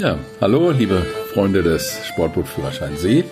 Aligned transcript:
Ja, 0.00 0.16
hallo, 0.40 0.70
liebe 0.70 1.04
Freunde 1.34 1.60
des 1.64 2.06
Sportbootführerschein 2.06 2.96
See. 2.96 3.24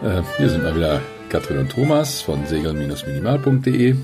Äh, 0.00 0.22
hier 0.38 0.48
sind 0.48 0.62
mal 0.62 0.76
wieder 0.76 1.00
Katrin 1.28 1.58
und 1.58 1.72
Thomas 1.72 2.22
von 2.22 2.46
segeln-minimal.de 2.46 3.96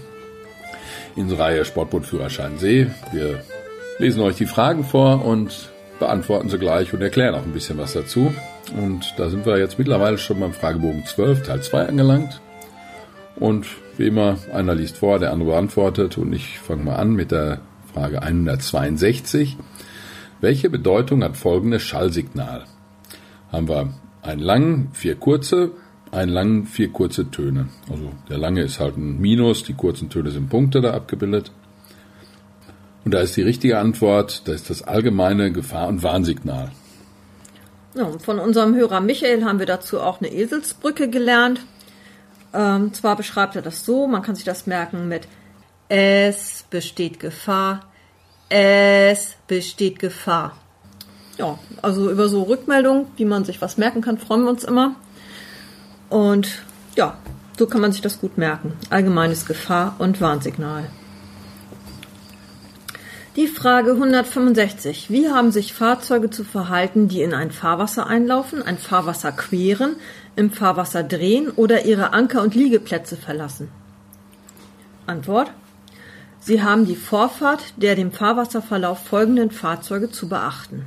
in 1.15 1.23
unserer 1.23 1.39
Reihe 1.39 1.65
Sportbootführerschein 1.65 2.59
See. 2.59 2.89
Wir 3.13 3.45
lesen 3.99 4.23
euch 4.23 4.35
die 4.35 4.47
Fragen 4.47 4.83
vor 4.83 5.25
und 5.25 5.71
beantworten 6.01 6.49
sie 6.49 6.59
gleich 6.59 6.93
und 6.93 7.01
erklären 7.01 7.37
auch 7.37 7.45
ein 7.45 7.53
bisschen 7.53 7.79
was 7.79 7.93
dazu. 7.93 8.35
Und 8.77 9.15
da 9.17 9.31
sind 9.31 9.47
wir 9.47 9.59
jetzt 9.59 9.79
mittlerweile 9.79 10.19
schon 10.19 10.41
beim 10.41 10.55
Fragebogen 10.55 11.07
12, 11.07 11.45
Teil 11.45 11.63
2 11.63 11.91
angelangt. 11.91 12.41
Und 13.37 13.67
wie 13.97 14.09
immer, 14.09 14.37
einer 14.53 14.75
liest 14.75 14.97
vor, 14.97 15.21
der 15.21 15.31
andere 15.31 15.51
beantwortet 15.51 16.19
und 16.19 16.33
ich 16.33 16.59
fange 16.59 16.83
mal 16.83 16.97
an 16.97 17.13
mit 17.13 17.31
der 17.31 17.61
Frage 17.95 18.21
162. 18.21 19.57
Welche 20.41 20.71
Bedeutung 20.71 21.25
hat 21.25 21.37
folgendes 21.37 21.83
Schallsignal? 21.83 22.65
Haben 23.51 23.69
wir 23.69 23.95
einen 24.23 24.41
langen, 24.41 24.91
vier 24.93 25.17
kurze, 25.17 25.73
einen 26.13 26.31
langen, 26.31 26.67
vier 26.67 26.91
kurze 26.93 27.31
Töne. 27.31 27.69
Also 27.91 28.13
der 28.29 28.39
lange 28.39 28.63
ist 28.63 28.79
halt 28.79 28.97
ein 28.97 29.21
Minus, 29.21 29.65
die 29.65 29.75
kurzen 29.75 30.11
Töne 30.11 30.31
sind 30.31 30.49
Punkte 30.49 30.81
da 30.81 30.95
abgebildet. 30.95 31.53
Und 33.05 33.15
da 33.15 33.21
ist 33.21 33.37
die 33.37 33.43
richtige 33.43 33.79
Antwort, 33.79 34.47
das 34.47 34.57
ist 34.57 34.71
das 34.71 34.83
allgemeine 34.83 35.51
Gefahr- 35.51 35.89
und 35.89 36.03
Warnsignal. 36.03 36.71
Ja, 37.95 38.07
von 38.19 38.39
unserem 38.39 38.75
Hörer 38.77 39.01
Michael 39.01 39.45
haben 39.45 39.59
wir 39.59 39.67
dazu 39.67 40.01
auch 40.01 40.21
eine 40.21 40.33
Eselsbrücke 40.33 41.09
gelernt. 41.09 41.61
Ähm, 42.53 42.93
zwar 42.95 43.17
beschreibt 43.17 43.57
er 43.57 43.63
das 43.63 43.85
so, 43.85 44.07
man 44.07 44.23
kann 44.23 44.35
sich 44.35 44.45
das 44.45 44.67
merken 44.67 45.09
mit 45.09 45.27
Es 45.89 46.65
besteht 46.71 47.19
Gefahr, 47.19 47.88
es 48.49 49.37
besteht 49.47 49.99
Gefahr. 49.99 50.57
Ja, 51.37 51.59
also 51.83 52.11
über 52.11 52.29
so 52.29 52.43
Rückmeldungen, 52.43 53.07
wie 53.17 53.25
man 53.25 53.45
sich 53.45 53.61
was 53.63 53.77
merken 53.77 54.01
kann, 54.01 54.19
freuen 54.19 54.43
wir 54.43 54.51
uns 54.51 54.65
immer. 54.65 54.97
Und 56.09 56.63
ja, 56.97 57.17
so 57.59 57.67
kann 57.67 57.81
man 57.81 57.93
sich 57.93 58.01
das 58.01 58.21
gut 58.21 58.39
merken. 58.39 58.73
Allgemeines 58.91 59.47
Gefahr- 59.47 59.95
und 59.99 60.21
Warnsignal. 60.21 60.89
Die 63.37 63.47
Frage 63.47 63.93
165. 63.93 65.11
Wie 65.11 65.29
haben 65.29 65.53
sich 65.53 65.73
Fahrzeuge 65.73 66.29
zu 66.29 66.43
verhalten, 66.43 67.07
die 67.07 67.23
in 67.23 67.35
ein 67.35 67.53
Fahrwasser 67.53 68.09
einlaufen, 68.09 68.65
ein 68.65 68.79
Fahrwasser 68.79 69.31
queren, 69.31 69.95
im 70.35 70.51
Fahrwasser 70.51 71.05
drehen 71.05 71.51
oder 71.51 71.85
ihre 71.85 72.13
Anker- 72.13 72.43
und 72.43 72.57
Liegeplätze 72.57 73.17
verlassen? 73.17 73.69
Antwort. 75.07 75.53
Sie 76.49 76.63
haben 76.63 76.87
die 76.87 76.97
Vorfahrt 76.97 77.75
der 77.77 77.95
dem 77.95 78.11
Fahrwasserverlauf 78.11 79.01
folgenden 79.01 79.51
Fahrzeuge 79.51 80.11
zu 80.11 80.31
beachten. 80.31 80.87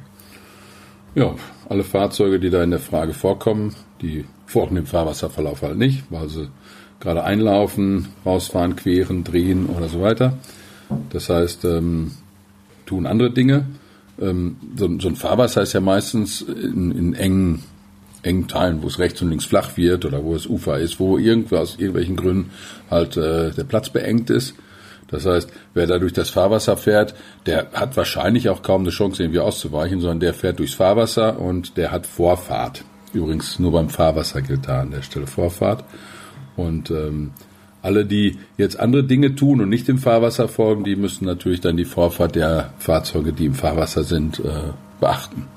Ja, 1.14 1.36
alle 1.70 1.84
Fahrzeuge, 1.84 2.40
die 2.40 2.50
da 2.50 2.64
in 2.64 2.72
der 2.72 2.80
Frage 2.80 3.14
vorkommen, 3.14 3.76
die 4.02 4.26
folgen 4.48 4.74
dem 4.74 4.88
Fahrwasserverlauf 4.88 5.62
halt 5.62 5.78
nicht, 5.78 6.06
weil 6.10 6.30
sie 6.30 6.50
gerade 7.00 7.24
einlaufen, 7.24 8.08
rausfahren, 8.26 8.76
queren, 8.76 9.24
drehen 9.24 9.68
oder 9.68 9.88
so 9.88 10.02
weiter. 10.02 10.40
Das 11.12 11.30
heißt, 11.30 11.64
ähm, 11.66 12.10
tun 12.88 13.06
andere 13.06 13.30
Dinge. 13.30 13.68
Ähm, 14.20 14.56
so, 14.76 14.90
so, 15.00 15.10
ein 15.10 15.16
Fahrwasser 15.16 15.62
ist 15.62 15.74
ja 15.74 15.80
meistens 15.80 16.42
in, 16.42 16.90
in 16.90 17.14
engen, 17.14 17.64
engen 18.24 18.48
Teilen, 18.48 18.82
wo 18.82 18.88
es 18.88 18.98
rechts 18.98 19.22
und 19.22 19.30
links 19.30 19.46
flach 19.46 19.78
wird 19.78 20.06
oder 20.06 20.24
wo 20.24 20.34
es 20.34 20.48
Ufer 20.48 20.80
ist, 20.80 21.00
wo 21.00 21.20
irgendwo 21.20 21.58
aus 21.58 21.76
irgendwelchen 21.78 22.16
Gründen 22.16 22.50
halt 22.90 23.16
äh, 23.16 23.52
der 23.52 23.64
Platz 23.66 23.92
beengt 23.92 24.32
ist. 24.32 24.56
Das 25.12 25.26
heißt, 25.26 25.52
wer 25.74 25.88
da 25.88 26.00
durch 26.00 26.14
das 26.14 26.30
Fahrwasser 26.30 26.78
fährt, 26.78 27.14
der 27.46 27.72
hat 27.74 27.98
wahrscheinlich 27.98 28.50
auch 28.50 28.64
kaum 28.64 28.82
eine 28.82 28.92
Chance, 28.92 29.22
irgendwie 29.22 29.40
auszuweichen, 29.40 30.00
sondern 30.00 30.22
der 30.22 30.34
fährt 30.34 30.60
durchs 30.60 30.74
Fahrwasser 30.74 31.40
und 31.40 31.78
der 31.78 31.92
hat 31.92 32.08
Vorfahrt. 32.08 32.84
Übrigens 33.14 33.60
nur 33.60 33.74
beim 33.74 33.90
Fahrwasser 33.90 34.42
gilt 34.42 34.68
da 34.68 34.82
an 34.82 34.92
der 34.92 35.02
Stelle 35.02 35.28
Vorfahrt. 35.28 35.84
Und 36.56 36.90
ähm, 36.92 37.32
alle, 37.82 38.06
die 38.06 38.38
jetzt 38.58 38.80
andere 38.80 39.04
Dinge 39.04 39.36
tun 39.36 39.62
und 39.62 39.70
nicht 39.70 39.88
dem 39.88 39.98
Fahrwasser 39.98 40.48
folgen, 40.48 40.84
die 40.84 40.96
müssen 40.96 41.26
natürlich 41.26 41.62
dann 41.62 41.78
die 41.78 41.86
Vorfahrt 41.86 42.36
der 42.36 42.74
Fahrzeuge, 42.78 43.34
die 43.34 43.48
im 43.48 43.56
Fahrwasser 43.56 44.04
sind, 44.04 44.40
äh, 44.40 44.72
beachten. 45.00 45.48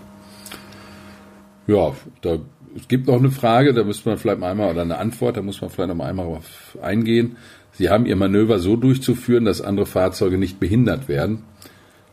Ja, 1.66 1.94
da 2.22 2.38
es 2.76 2.88
gibt 2.88 3.06
noch 3.06 3.18
eine 3.18 3.30
Frage, 3.30 3.72
da 3.72 3.84
müsste 3.84 4.08
man 4.08 4.18
vielleicht 4.18 4.40
mal 4.40 4.50
einmal, 4.50 4.70
oder 4.70 4.82
eine 4.82 4.98
Antwort, 4.98 5.36
da 5.36 5.42
muss 5.42 5.60
man 5.60 5.70
vielleicht 5.70 5.88
noch 5.88 5.96
mal 5.96 6.08
einmal 6.08 6.26
drauf 6.26 6.76
eingehen. 6.82 7.36
Sie 7.76 7.90
haben 7.90 8.06
Ihr 8.06 8.16
Manöver 8.16 8.58
so 8.58 8.76
durchzuführen, 8.76 9.44
dass 9.44 9.60
andere 9.60 9.86
Fahrzeuge 9.86 10.38
nicht 10.38 10.60
behindert 10.60 11.08
werden. 11.08 11.42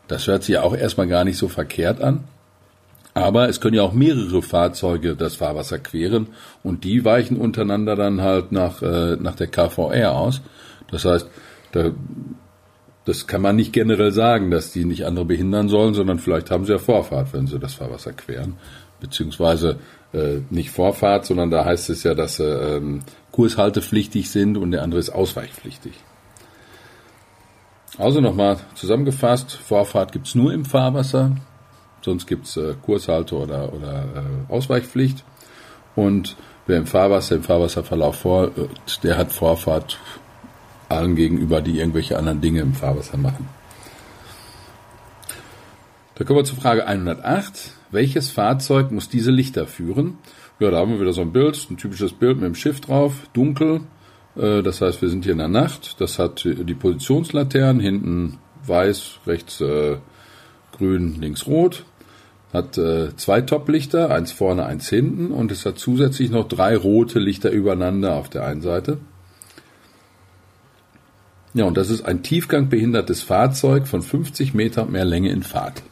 Das 0.08 0.26
hört 0.26 0.42
sich 0.42 0.54
ja 0.54 0.62
auch 0.62 0.76
erstmal 0.76 1.08
gar 1.08 1.24
nicht 1.24 1.38
so 1.38 1.48
verkehrt 1.48 2.00
an. 2.00 2.24
Aber 3.14 3.48
es 3.48 3.60
können 3.60 3.76
ja 3.76 3.82
auch 3.82 3.92
mehrere 3.92 4.42
Fahrzeuge 4.42 5.16
das 5.16 5.36
Fahrwasser 5.36 5.78
queren 5.78 6.28
und 6.62 6.84
die 6.84 7.04
weichen 7.04 7.36
untereinander 7.36 7.94
dann 7.94 8.22
halt 8.22 8.52
nach, 8.52 8.82
äh, 8.82 9.16
nach 9.16 9.34
der 9.34 9.48
KVR 9.48 10.12
aus. 10.12 10.40
Das 10.90 11.04
heißt, 11.04 11.28
da, 11.72 11.90
das 13.04 13.26
kann 13.26 13.42
man 13.42 13.56
nicht 13.56 13.72
generell 13.72 14.12
sagen, 14.12 14.50
dass 14.50 14.72
die 14.72 14.84
nicht 14.84 15.04
andere 15.04 15.26
behindern 15.26 15.68
sollen, 15.68 15.92
sondern 15.92 16.18
vielleicht 16.18 16.50
haben 16.50 16.64
sie 16.64 16.72
ja 16.72 16.78
Vorfahrt, 16.78 17.32
wenn 17.34 17.46
sie 17.46 17.58
das 17.58 17.74
Fahrwasser 17.74 18.12
queren. 18.12 18.54
Beziehungsweise 19.00 19.78
äh, 20.12 20.40
nicht 20.50 20.70
Vorfahrt, 20.70 21.26
sondern 21.26 21.50
da 21.50 21.64
heißt 21.64 21.90
es 21.90 22.02
ja, 22.02 22.14
dass 22.14 22.36
sie 22.36 22.44
ähm, 22.44 23.02
kurshaltepflichtig 23.32 24.30
sind 24.30 24.56
und 24.56 24.70
der 24.70 24.82
andere 24.82 25.00
ist 25.00 25.10
ausweichpflichtig. 25.10 25.92
Also 27.98 28.20
nochmal 28.20 28.58
zusammengefasst, 28.74 29.52
Vorfahrt 29.52 30.12
gibt's 30.12 30.34
nur 30.34 30.52
im 30.52 30.64
Fahrwasser, 30.64 31.36
sonst 32.00 32.26
gibt's 32.26 32.56
äh, 32.56 32.74
Kurshalte 32.82 33.36
oder, 33.36 33.72
oder 33.72 34.04
äh, 34.48 34.52
Ausweichpflicht. 34.52 35.24
Und 35.94 36.36
wer 36.66 36.78
im 36.78 36.86
Fahrwasser, 36.86 37.36
im 37.36 37.42
Fahrwasserverlauf 37.42 38.16
vor, 38.16 38.50
der 39.02 39.18
hat 39.18 39.32
Vorfahrt 39.32 39.98
allen 40.88 41.16
gegenüber, 41.16 41.60
die 41.60 41.78
irgendwelche 41.78 42.18
anderen 42.18 42.40
Dinge 42.40 42.60
im 42.60 42.74
Fahrwasser 42.74 43.16
machen. 43.16 43.48
Da 46.14 46.24
kommen 46.24 46.40
wir 46.40 46.44
zur 46.44 46.58
Frage 46.58 46.86
108. 46.86 47.72
Welches 47.90 48.30
Fahrzeug 48.30 48.90
muss 48.90 49.08
diese 49.08 49.30
Lichter 49.30 49.66
führen? 49.66 50.18
Ja, 50.60 50.70
da 50.70 50.78
haben 50.78 50.92
wir 50.92 51.00
wieder 51.00 51.14
so 51.14 51.22
ein 51.22 51.32
Bild, 51.32 51.66
ein 51.70 51.78
typisches 51.78 52.12
Bild 52.12 52.36
mit 52.36 52.44
dem 52.44 52.54
Schiff 52.54 52.80
drauf, 52.80 53.14
dunkel. 53.32 53.80
Äh, 54.36 54.62
das 54.62 54.82
heißt, 54.82 55.00
wir 55.00 55.08
sind 55.08 55.24
hier 55.24 55.32
in 55.32 55.38
der 55.38 55.48
Nacht. 55.48 56.00
Das 56.00 56.18
hat 56.18 56.44
die 56.44 56.74
Positionslaternen, 56.74 57.80
hinten 57.80 58.38
weiß, 58.66 59.20
rechts 59.26 59.60
äh, 59.62 59.96
grün, 60.76 61.18
links 61.18 61.46
rot. 61.46 61.84
Hat 62.52 62.76
äh, 62.76 63.16
zwei 63.16 63.40
Toplichter, 63.40 64.10
eins 64.10 64.32
vorne, 64.32 64.66
eins 64.66 64.90
hinten. 64.90 65.30
Und 65.30 65.50
es 65.50 65.64
hat 65.64 65.78
zusätzlich 65.78 66.30
noch 66.30 66.46
drei 66.46 66.76
rote 66.76 67.20
Lichter 67.20 67.50
übereinander 67.50 68.16
auf 68.16 68.28
der 68.28 68.44
einen 68.44 68.60
Seite. 68.60 68.98
Ja, 71.54 71.64
und 71.64 71.76
das 71.78 71.88
ist 71.88 72.02
ein 72.04 72.22
tiefgangbehindertes 72.22 73.22
Fahrzeug 73.22 73.86
von 73.86 74.02
50 74.02 74.52
Meter 74.52 74.84
mehr 74.84 75.06
Länge 75.06 75.30
in 75.30 75.42
Fahrt. 75.42 75.82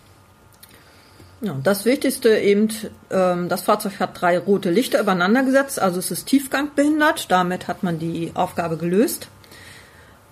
Ja, 1.42 1.56
das 1.62 1.86
Wichtigste 1.86 2.36
eben, 2.36 2.68
ähm, 3.10 3.48
das 3.48 3.62
Fahrzeug 3.62 3.98
hat 3.98 4.20
drei 4.20 4.38
rote 4.38 4.70
Lichter 4.70 5.00
übereinander 5.00 5.42
gesetzt, 5.42 5.80
also 5.80 5.98
es 5.98 6.10
ist 6.10 6.26
tiefgangbehindert, 6.26 7.30
damit 7.30 7.66
hat 7.66 7.82
man 7.82 7.98
die 7.98 8.32
Aufgabe 8.34 8.76
gelöst. 8.76 9.28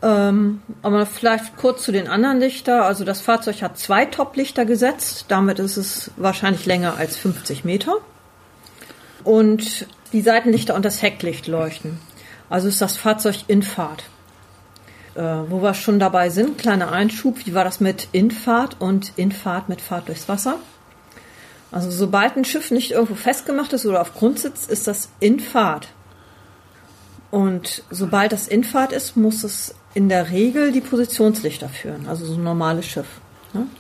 Ähm, 0.03 0.63
aber 0.83 1.07
vielleicht 1.07 1.57
kurz 1.57 1.83
zu 1.83 1.93
den 1.93 2.09
anderen 2.09 2.39
Lichter, 2.39 2.85
also 2.85 3.05
das 3.05 3.21
Fahrzeug 3.21 3.63
hat 3.63 3.79
zwei 3.79 4.05
Toplichter 4.05 4.65
gesetzt, 4.65 5.25
damit 5.29 5.59
ist 5.59 5.77
es 5.77 6.11
wahrscheinlich 6.17 6.67
länger 6.67 6.97
als 6.99 7.17
50 7.17 7.65
Meter. 7.65 7.97
Und 9.25 9.87
die 10.13 10.23
Seitenlichter 10.23 10.75
und 10.75 10.85
das 10.85 11.03
Hecklicht 11.03 11.47
leuchten. 11.49 11.99
Also 12.49 12.69
ist 12.69 12.81
das 12.81 12.97
Fahrzeug 12.97 13.45
in 13.49 13.63
Fahrt. 13.63 14.05
Äh, 15.15 15.23
wo 15.49 15.63
wir 15.63 15.75
schon 15.75 15.99
dabei 15.99 16.31
sind, 16.31 16.59
kleiner 16.59 16.93
Einschub, 16.93 17.45
wie 17.45 17.55
war 17.55 17.65
das 17.65 17.81
mit 17.81 18.09
Infahrt 18.13 18.77
und 18.79 19.13
Infahrt 19.17 19.69
mit 19.69 19.81
Fahrt 19.81 20.09
durchs 20.09 20.29
Wasser? 20.29 20.59
Also 21.71 21.91
sobald 21.91 22.37
ein 22.37 22.45
Schiff 22.45 22.71
nicht 22.71 22.93
irgendwo 22.93 23.15
festgemacht 23.15 23.73
ist 23.73 23.85
oder 23.85 24.01
auf 24.01 24.15
Grund 24.15 24.39
sitzt, 24.39 24.71
ist 24.71 24.87
das 24.87 25.11
in 25.21 25.41
Fahrt. 25.41 25.89
Und 27.31 27.83
sobald 27.91 28.33
das 28.33 28.49
in 28.49 28.65
Fahrt 28.65 28.93
ist, 28.93 29.17
muss 29.17 29.45
es 29.45 29.75
in 29.93 30.09
der 30.09 30.31
Regel 30.31 30.73
die 30.73 30.81
Positionslichter 30.81 31.69
führen, 31.69 32.07
also 32.09 32.25
so 32.25 32.35
ein 32.35 32.43
normales 32.43 32.87
Schiff. 32.87 33.07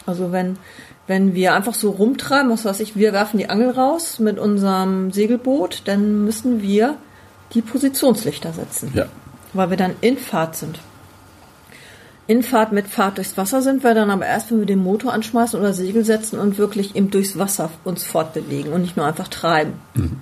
Also 0.06 0.32
wenn, 0.32 0.58
wenn 1.06 1.34
wir 1.34 1.54
einfach 1.54 1.74
so 1.74 1.90
rumtreiben, 1.90 2.50
was 2.50 2.64
weiß 2.64 2.80
ich, 2.80 2.96
wir 2.96 3.12
werfen 3.12 3.38
die 3.38 3.48
Angel 3.48 3.70
raus 3.70 4.18
mit 4.18 4.38
unserem 4.38 5.12
Segelboot, 5.12 5.82
dann 5.84 6.24
müssen 6.24 6.62
wir 6.62 6.96
die 7.54 7.62
Positionslichter 7.62 8.52
setzen. 8.52 8.92
Ja. 8.94 9.06
Weil 9.52 9.70
wir 9.70 9.76
dann 9.76 9.94
in 10.00 10.18
Fahrt 10.18 10.56
sind. 10.56 10.80
In 12.28 12.42
Fahrt 12.42 12.72
mit 12.72 12.86
Fahrt 12.86 13.16
durchs 13.16 13.38
Wasser 13.38 13.62
sind 13.62 13.82
wir 13.82 13.94
dann 13.94 14.10
aber 14.10 14.26
erst, 14.26 14.50
wenn 14.50 14.58
wir 14.58 14.66
den 14.66 14.82
Motor 14.82 15.14
anschmeißen 15.14 15.58
oder 15.58 15.72
Segel 15.72 16.04
setzen 16.04 16.38
und 16.38 16.58
wirklich 16.58 16.94
eben 16.94 17.10
durchs 17.10 17.38
Wasser 17.38 17.70
uns 17.84 18.04
fortbewegen 18.04 18.74
und 18.74 18.82
nicht 18.82 18.98
nur 18.98 19.06
einfach 19.06 19.28
treiben. 19.28 19.72
Mhm. 19.94 20.20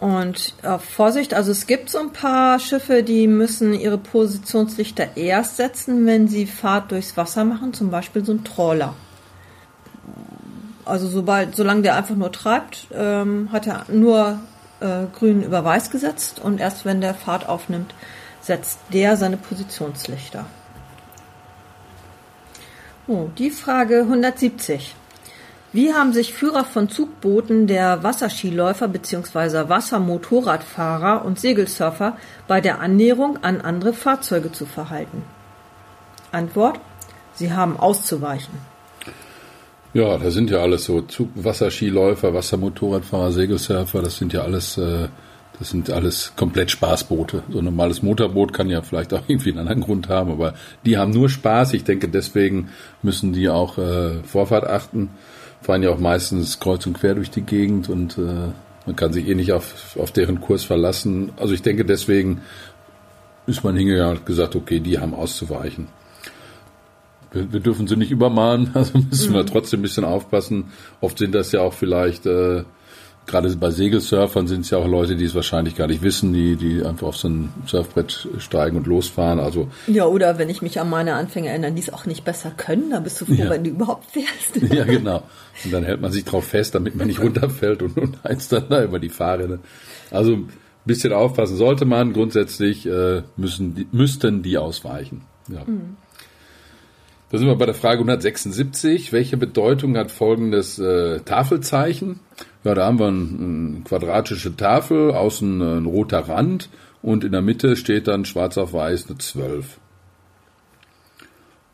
Und 0.00 0.54
äh, 0.62 0.76
Vorsicht, 0.80 1.34
also 1.34 1.52
es 1.52 1.68
gibt 1.68 1.88
so 1.88 1.98
ein 1.98 2.12
paar 2.12 2.58
Schiffe, 2.58 3.04
die 3.04 3.28
müssen 3.28 3.74
ihre 3.74 3.96
Positionslichter 3.96 5.16
erst 5.16 5.56
setzen, 5.56 6.04
wenn 6.04 6.26
sie 6.26 6.46
Fahrt 6.46 6.90
durchs 6.90 7.16
Wasser 7.16 7.44
machen, 7.44 7.72
zum 7.72 7.92
Beispiel 7.92 8.24
so 8.24 8.32
ein 8.32 8.42
Trawler. 8.42 8.94
Also 10.84 11.06
sobald, 11.06 11.54
solange 11.54 11.82
der 11.82 11.94
einfach 11.94 12.16
nur 12.16 12.32
treibt, 12.32 12.88
ähm, 12.92 13.50
hat 13.52 13.68
er 13.68 13.84
nur 13.88 14.40
äh, 14.80 15.04
grün 15.16 15.44
über 15.44 15.64
weiß 15.64 15.90
gesetzt 15.90 16.40
und 16.42 16.60
erst 16.60 16.84
wenn 16.84 17.00
der 17.00 17.14
Fahrt 17.14 17.48
aufnimmt, 17.48 17.94
setzt 18.40 18.80
der 18.92 19.16
seine 19.16 19.36
Positionslichter. 19.36 20.44
Oh, 23.10 23.28
die 23.38 23.48
Frage 23.48 24.00
170. 24.00 24.94
Wie 25.72 25.94
haben 25.94 26.12
sich 26.12 26.34
Führer 26.34 26.66
von 26.66 26.90
Zugbooten 26.90 27.66
der 27.66 28.02
Wasserskiläufer 28.02 28.86
bzw. 28.86 29.70
Wassermotorradfahrer 29.70 31.24
und 31.24 31.40
Segelsurfer 31.40 32.18
bei 32.46 32.60
der 32.60 32.80
Annäherung 32.80 33.38
an 33.42 33.62
andere 33.62 33.94
Fahrzeuge 33.94 34.52
zu 34.52 34.66
verhalten? 34.66 35.22
Antwort: 36.32 36.80
Sie 37.32 37.50
haben 37.50 37.78
auszuweichen. 37.78 38.52
Ja, 39.94 40.18
da 40.18 40.30
sind 40.30 40.50
ja 40.50 40.58
alles 40.58 40.84
so 40.84 41.00
Zug 41.00 41.30
Wasserskiläufer, 41.34 42.34
Wassermotorradfahrer, 42.34 43.32
Segelsurfer, 43.32 44.02
das 44.02 44.18
sind 44.18 44.34
ja 44.34 44.42
alles 44.42 44.76
äh, 44.76 45.08
das 45.58 45.70
sind 45.70 45.90
alles 45.90 46.32
komplett 46.36 46.70
Spaßboote. 46.70 47.42
So 47.50 47.58
ein 47.58 47.64
normales 47.64 48.02
Motorboot 48.02 48.52
kann 48.52 48.70
ja 48.70 48.82
vielleicht 48.82 49.12
auch 49.12 49.22
irgendwie 49.28 49.50
einen 49.50 49.60
anderen 49.60 49.80
Grund 49.80 50.08
haben, 50.08 50.30
aber 50.30 50.54
die 50.84 50.98
haben 50.98 51.12
nur 51.12 51.28
Spaß. 51.28 51.72
Ich 51.74 51.84
denke, 51.84 52.08
deswegen 52.08 52.68
müssen 53.02 53.32
die 53.32 53.48
auch 53.48 53.78
äh, 53.78 54.22
Vorfahrt 54.24 54.66
achten 54.66 55.10
fahren 55.60 55.82
ja 55.82 55.90
auch 55.90 55.98
meistens 55.98 56.60
kreuz 56.60 56.86
und 56.86 56.94
quer 56.94 57.14
durch 57.14 57.30
die 57.30 57.42
Gegend 57.42 57.88
und 57.88 58.18
äh, 58.18 58.52
man 58.86 58.96
kann 58.96 59.12
sich 59.12 59.28
eh 59.28 59.34
nicht 59.34 59.52
auf, 59.52 59.96
auf 59.98 60.12
deren 60.12 60.40
Kurs 60.40 60.64
verlassen. 60.64 61.32
Also 61.36 61.54
ich 61.54 61.62
denke, 61.62 61.84
deswegen 61.84 62.40
ist 63.46 63.64
man 63.64 63.76
hingegangen 63.76 64.18
und 64.18 64.26
gesagt, 64.26 64.56
okay, 64.56 64.80
die 64.80 64.98
haben 64.98 65.14
auszuweichen. 65.14 65.88
Wir, 67.32 67.52
wir 67.52 67.60
dürfen 67.60 67.86
sie 67.86 67.96
nicht 67.96 68.10
übermahnen, 68.10 68.70
also 68.74 68.98
müssen 68.98 69.32
mhm. 69.32 69.36
wir 69.36 69.46
trotzdem 69.46 69.80
ein 69.80 69.82
bisschen 69.82 70.04
aufpassen. 70.04 70.72
Oft 71.00 71.18
sind 71.18 71.34
das 71.34 71.52
ja 71.52 71.60
auch 71.60 71.74
vielleicht 71.74 72.26
äh, 72.26 72.64
gerade 73.28 73.54
bei 73.56 73.70
Segelsurfern 73.70 74.48
sind 74.48 74.62
es 74.62 74.70
ja 74.70 74.78
auch 74.78 74.88
Leute, 74.88 75.14
die 75.14 75.24
es 75.24 75.34
wahrscheinlich 75.34 75.76
gar 75.76 75.86
nicht 75.86 76.02
wissen, 76.02 76.32
die, 76.32 76.56
die 76.56 76.82
einfach 76.84 77.08
auf 77.08 77.16
so 77.16 77.28
ein 77.28 77.52
Surfbrett 77.66 78.28
steigen 78.38 78.76
und 78.76 78.86
losfahren. 78.86 79.38
Also 79.38 79.68
ja, 79.86 80.06
oder 80.06 80.38
wenn 80.38 80.48
ich 80.48 80.62
mich 80.62 80.80
an 80.80 80.90
meine 80.90 81.14
Anfänger 81.14 81.50
erinnere, 81.50 81.72
die 81.72 81.82
es 81.82 81.92
auch 81.92 82.06
nicht 82.06 82.24
besser 82.24 82.50
können, 82.56 82.90
dann 82.90 83.04
bist 83.04 83.20
du 83.20 83.26
froh, 83.26 83.34
ja. 83.34 83.50
wenn 83.50 83.62
du 83.62 83.70
überhaupt 83.70 84.10
fährst. 84.10 84.56
Ja, 84.78 84.84
genau. 84.84 85.22
Und 85.64 85.72
dann 85.72 85.84
hält 85.84 86.00
man 86.00 86.12
sich 86.12 86.24
drauf 86.24 86.44
fest, 86.44 86.74
damit 86.74 86.94
man 86.94 87.06
nicht 87.06 87.20
runterfällt 87.20 87.82
und, 87.82 87.96
und 87.96 88.22
heizt 88.24 88.52
dann 88.52 88.68
da 88.68 88.82
über 88.82 88.98
die 88.98 89.08
Fahrrinne. 89.08 89.60
Also 90.10 90.32
ein 90.32 90.48
bisschen 90.84 91.12
aufpassen 91.12 91.56
sollte 91.56 91.84
man. 91.84 92.12
Grundsätzlich 92.12 92.86
äh, 92.86 93.22
müssen 93.36 93.74
die, 93.74 93.86
müssten 93.92 94.42
die 94.42 94.58
ausweichen. 94.58 95.22
Ja. 95.48 95.64
Mhm. 95.64 95.96
Da 97.30 97.36
sind 97.36 97.46
wir 97.46 97.56
bei 97.56 97.66
der 97.66 97.74
Frage 97.74 97.98
176. 97.98 99.12
Welche 99.12 99.36
Bedeutung 99.36 99.98
hat 99.98 100.10
folgendes 100.10 100.78
äh, 100.78 101.20
Tafelzeichen? 101.20 102.20
Ja, 102.64 102.74
da 102.74 102.86
haben 102.86 102.98
wir 102.98 103.08
eine 103.08 103.18
ein 103.18 103.84
quadratische 103.84 104.56
Tafel, 104.56 105.12
außen 105.12 105.60
ein 105.60 105.86
roter 105.86 106.20
Rand 106.20 106.70
und 107.02 107.24
in 107.24 107.32
der 107.32 107.42
Mitte 107.42 107.76
steht 107.76 108.08
dann 108.08 108.24
schwarz 108.24 108.56
auf 108.56 108.72
weiß 108.72 109.08
eine 109.08 109.18
12. 109.18 109.78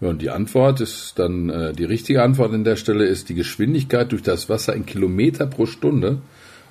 Ja, 0.00 0.08
und 0.08 0.22
die 0.22 0.30
Antwort 0.30 0.80
ist 0.80 1.18
dann, 1.20 1.50
äh, 1.50 1.72
die 1.72 1.84
richtige 1.84 2.22
Antwort 2.22 2.52
an 2.52 2.64
der 2.64 2.76
Stelle 2.76 3.04
ist 3.04 3.28
die 3.28 3.34
Geschwindigkeit 3.34 4.10
durch 4.10 4.22
das 4.22 4.48
Wasser 4.48 4.74
in 4.74 4.86
Kilometer 4.86 5.46
pro 5.46 5.66
Stunde 5.66 6.18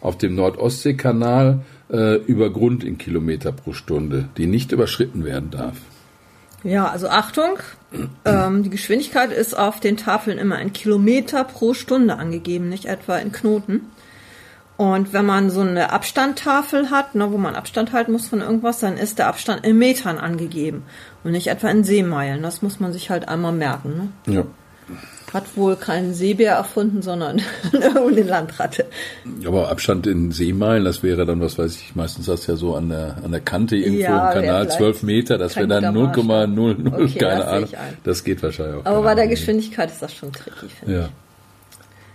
auf 0.01 0.18
dem 0.18 0.36
Nord-Ostsee-Kanal 0.36 1.62
äh, 1.89 2.15
über 2.15 2.51
Grund 2.51 2.83
in 2.83 2.97
Kilometer 2.97 3.53
pro 3.53 3.71
Stunde, 3.71 4.27
die 4.36 4.45
nicht 4.45 4.74
überschritten 4.74 5.24
werden 5.24 5.51
darf. 5.51 5.77
Ja, 6.63 6.88
also 6.88 7.10
Achtung, 7.10 7.60
ähm, 8.25 8.63
die 8.63 8.69
Geschwindigkeit 8.69 9.31
ist 9.31 9.57
auf 9.57 9.80
den 9.80 9.98
Tafeln 9.98 10.38
immer 10.38 10.60
in 10.60 10.71
Kilometer 10.74 11.44
pro 11.44 11.74
Stunde 11.74 12.18
angegeben, 12.18 12.69
nicht 12.69 12.86
etwa 12.86 13.18
in 13.18 13.31
Knoten. 13.31 13.92
Und 14.75 15.13
wenn 15.13 15.25
man 15.25 15.50
so 15.50 15.62
eine 15.62 15.92
Abstandtafel 15.92 16.89
hat, 16.89 17.15
ne, 17.15 17.31
wo 17.31 17.38
man 17.38 17.56
Abstand 17.56 17.94
halten 17.94 18.12
muss 18.12 18.27
von 18.27 18.42
irgendwas, 18.42 18.80
dann 18.80 18.98
ist 18.98 19.19
der 19.19 19.27
Abstand 19.27 19.65
in 19.65 19.77
Metern 19.77 20.18
angegeben 20.18 20.83
und 21.24 21.31
nicht 21.31 21.48
etwa 21.48 21.69
in 21.69 21.83
Seemeilen. 21.83 22.42
Das 22.42 22.62
muss 22.62 22.80
man 22.80 22.92
sich 22.92 23.10
halt 23.10 23.27
einmal 23.27 23.51
merken. 23.51 24.12
Ne? 24.25 24.33
Ja. 24.33 24.44
Hat 25.33 25.57
wohl 25.57 25.75
keinen 25.75 26.13
Seebär 26.13 26.53
erfunden, 26.53 27.01
sondern 27.01 27.41
eine 27.74 28.21
Landratte. 28.21 28.85
Aber 29.45 29.69
Abstand 29.69 30.06
in 30.06 30.31
Seemeilen, 30.31 30.85
das 30.85 31.01
wäre 31.01 31.25
dann, 31.25 31.41
was 31.41 31.57
weiß 31.57 31.75
ich, 31.75 31.95
meistens 31.95 32.27
das 32.27 32.45
ja 32.45 32.56
so 32.56 32.75
an 32.75 32.89
der, 32.89 33.18
an 33.24 33.31
der 33.31 33.41
Kante 33.41 33.75
irgendwo 33.75 34.01
ja, 34.01 34.31
im 34.31 34.41
Kanal, 34.41 34.69
zwölf 34.69 35.01
Meter, 35.01 35.38
das 35.39 35.56
wäre 35.56 35.68
dann 35.68 35.85
0,00, 35.85 36.94
okay, 36.94 37.19
keine 37.19 37.47
Ahnung. 37.47 37.69
Das 38.03 38.24
geht 38.24 38.44
wahrscheinlich 38.44 38.81
auch. 38.81 38.85
Aber 38.85 39.01
bei 39.01 39.15
der 39.15 39.27
Geschwindigkeit 39.27 39.89
ist 39.89 40.01
das 40.01 40.13
schon 40.13 40.31
tricky, 40.31 40.68
finde 40.69 40.94
ja. 40.94 41.06
ich. 41.06 41.12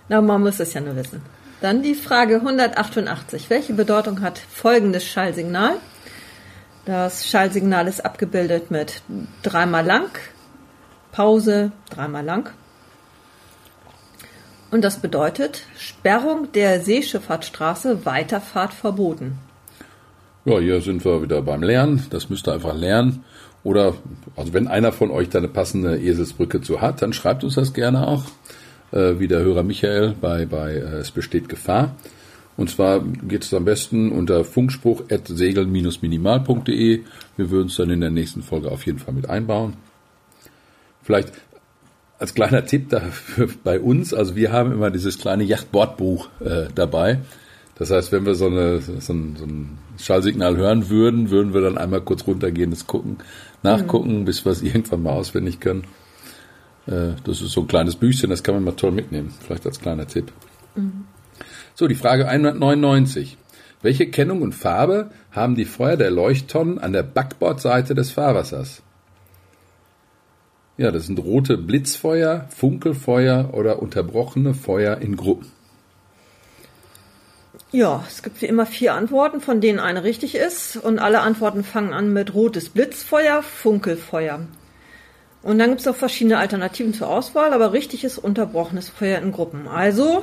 Na, 0.09 0.21
man 0.21 0.43
muss 0.43 0.61
es 0.61 0.73
ja 0.73 0.81
nur 0.81 0.97
wissen. 0.97 1.21
Dann 1.61 1.83
die 1.83 1.95
Frage 1.95 2.37
188. 2.37 3.51
Welche 3.51 3.73
Bedeutung 3.73 4.21
hat 4.21 4.39
folgendes 4.39 5.05
Schallsignal? 5.05 5.75
Das 6.85 7.29
Schallsignal 7.29 7.89
ist 7.89 8.05
abgebildet 8.05 8.71
mit 8.71 9.03
dreimal 9.43 9.85
lang, 9.85 10.09
Pause, 11.13 11.73
dreimal 11.91 12.25
lang. 12.25 12.51
Und 14.71 14.83
das 14.83 14.99
bedeutet 14.99 15.63
Sperrung 15.79 16.53
der 16.53 16.81
Seeschifffahrtsstraße, 16.81 18.05
Weiterfahrt 18.05 18.75
verboten. 18.75 19.39
Ja, 20.45 20.59
hier 20.59 20.81
sind 20.81 21.05
wir 21.05 21.23
wieder 21.23 21.43
beim 21.43 21.63
Lernen. 21.63 22.07
Das 22.11 22.29
müsst 22.31 22.49
ihr 22.49 22.55
einfach 22.55 22.75
lernen. 22.75 23.25
Oder, 23.65 23.95
also 24.37 24.53
wenn 24.53 24.69
einer 24.69 24.93
von 24.93 25.11
euch 25.11 25.29
da 25.31 25.39
eine 25.39 25.49
passende 25.49 25.99
Eselsbrücke 25.99 26.61
zu 26.61 26.81
hat, 26.81 27.03
dann 27.03 27.13
schreibt 27.13 27.45
uns 27.45 27.57
das 27.57 27.75
gerne 27.75 28.07
auch, 28.07 28.25
äh, 28.93 29.19
wie 29.19 29.29
der 29.29 29.41
Hörer 29.41 29.63
Michael 29.63 30.15
bei, 30.21 30.47
bei 30.47 30.75
äh, 30.75 30.99
Es 30.99 31.11
besteht 31.11 31.49
Gefahr. 31.49 31.95
Und 32.57 32.71
zwar 32.71 33.01
geht 33.01 33.45
es 33.45 33.55
am 33.55 33.65
besten 33.65 34.11
unter 34.11 34.45
funkspruch 34.45 35.03
funkspruch.segel-minimal.de. 35.09 37.05
Wir 37.37 37.51
würden 37.51 37.69
es 37.69 37.77
dann 37.77 37.91
in 37.91 38.01
der 38.01 38.11
nächsten 38.11 38.43
Folge 38.43 38.71
auf 38.71 38.85
jeden 38.85 38.99
Fall 38.99 39.15
mit 39.15 39.31
einbauen. 39.31 39.75
Vielleicht 41.03 41.33
als 42.19 42.35
kleiner 42.35 42.65
Tipp 42.65 42.89
dafür 42.91 43.49
bei 43.65 43.81
uns, 43.81 44.13
also 44.13 44.37
wir 44.37 44.53
haben 44.53 44.73
immer 44.73 44.91
dieses 44.91 45.19
kleine 45.19 45.45
Yachtbordbuch 45.45 46.29
äh, 46.41 46.67
dabei. 46.75 47.21
Das 47.77 47.93
heißt, 47.93 48.11
wenn 48.11 48.27
wir 48.27 48.35
so, 48.35 48.47
eine, 48.47 48.81
so, 48.81 49.13
ein, 49.13 49.37
so 49.37 49.45
ein 49.45 49.79
Schallsignal 49.99 50.57
hören 50.57 50.89
würden, 50.89 51.31
würden 51.31 51.55
wir 51.55 51.61
dann 51.61 51.79
einmal 51.79 52.01
kurz 52.01 52.27
runtergehen, 52.27 52.71
das 52.71 52.89
gucken, 52.89 53.19
nachgucken, 53.63 54.21
mhm. 54.21 54.25
bis 54.25 54.45
wir 54.45 54.51
es 54.51 54.63
irgendwann 54.63 55.05
mal 55.05 55.13
auswendig 55.13 55.61
können. 55.61 55.85
Äh, 56.87 57.13
das 57.23 57.41
ist 57.41 57.53
so 57.53 57.61
ein 57.61 57.69
kleines 57.69 57.95
Büchchen, 57.95 58.31
das 58.31 58.43
kann 58.43 58.57
man 58.57 58.65
mal 58.65 58.73
toll 58.73 58.91
mitnehmen, 58.91 59.33
vielleicht 59.41 59.65
als 59.65 59.81
kleiner 59.81 60.09
Tipp. 60.09 60.33
Mhm. 60.75 61.05
So, 61.75 61.87
die 61.87 61.95
Frage 61.95 62.27
199. 62.27 63.37
Welche 63.81 64.11
Kennung 64.11 64.43
und 64.43 64.57
Farbe 64.57 65.13
haben 65.31 65.55
die 65.55 65.65
Feuer 65.65 65.97
der 65.97 66.11
Leuchttonnen 66.11 66.81
an 66.81 66.93
der 66.93 67.05
Backbordseite 67.05 67.95
des 67.95 68.11
Fahrwassers? 68.11 68.83
Ja, 70.79 70.93
das 70.93 71.07
sind 71.07 71.19
rote 71.19 71.59
Blitzfeuer, 71.59 72.47
Funkelfeuer 72.57 73.51
oder 73.53 73.83
unterbrochene 73.83 74.55
Feuer 74.55 74.99
in 74.99 75.17
Gruppen. 75.17 75.51
Ja, 77.73 78.05
es 78.07 78.23
gibt 78.23 78.41
wie 78.41 78.47
immer 78.47 78.65
vier 78.65 78.95
Antworten, 78.95 79.41
von 79.41 79.61
denen 79.61 79.81
eine 79.81 80.05
richtig 80.05 80.37
ist. 80.37 80.77
Und 80.77 81.01
alle 81.01 81.21
Antworten 81.21 81.65
fangen 81.65 81.93
an 81.93 82.13
mit 82.13 82.33
rotes 82.33 82.69
Blitzfeuer, 82.69 83.43
Funkelfeuer. 83.43 84.47
Und 85.43 85.59
dann 85.59 85.71
gibt 85.71 85.81
es 85.81 85.89
auch 85.89 85.97
verschiedene 85.97 86.39
Alternativen 86.39 86.95
zur 86.95 87.09
Auswahl, 87.09 87.53
aber 87.53 87.73
richtig 87.73 88.05
ist 88.05 88.19
unterbrochenes 88.19 88.89
Feuer 88.89 89.21
in 89.21 89.33
Gruppen. 89.33 89.67
Also 89.67 90.23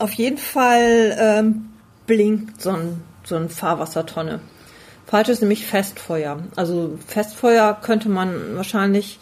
auf 0.00 0.12
jeden 0.14 0.38
Fall 0.38 1.16
ähm, 1.16 1.70
blinkt 2.08 2.60
so 2.60 2.70
ein, 2.70 3.02
so 3.22 3.36
ein 3.36 3.48
Fahrwassertonne. 3.48 4.40
Falsch 5.06 5.28
ist 5.28 5.42
nämlich 5.42 5.64
Festfeuer. 5.64 6.42
Also 6.56 6.98
Festfeuer 7.06 7.78
könnte 7.80 8.08
man 8.08 8.56
wahrscheinlich 8.56 9.20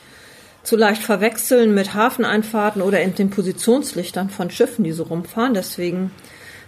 zu 0.62 0.76
leicht 0.76 1.02
verwechseln 1.02 1.74
mit 1.74 1.94
Hafeneinfahrten 1.94 2.82
oder 2.82 3.00
in 3.00 3.14
den 3.14 3.30
Positionslichtern 3.30 4.30
von 4.30 4.50
Schiffen, 4.50 4.84
die 4.84 4.92
so 4.92 5.04
rumfahren. 5.04 5.54
Deswegen 5.54 6.10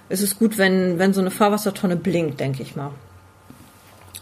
ist 0.09 0.23
es 0.23 0.39
gut, 0.39 0.59
wenn, 0.59 0.99
wenn 0.99 1.13
so 1.13 1.21
eine 1.21 1.31
Fahrwassertonne 1.31 1.97
blinkt, 1.97 2.41
denke 2.41 2.63
ich 2.63 2.77
mal. 2.77 2.93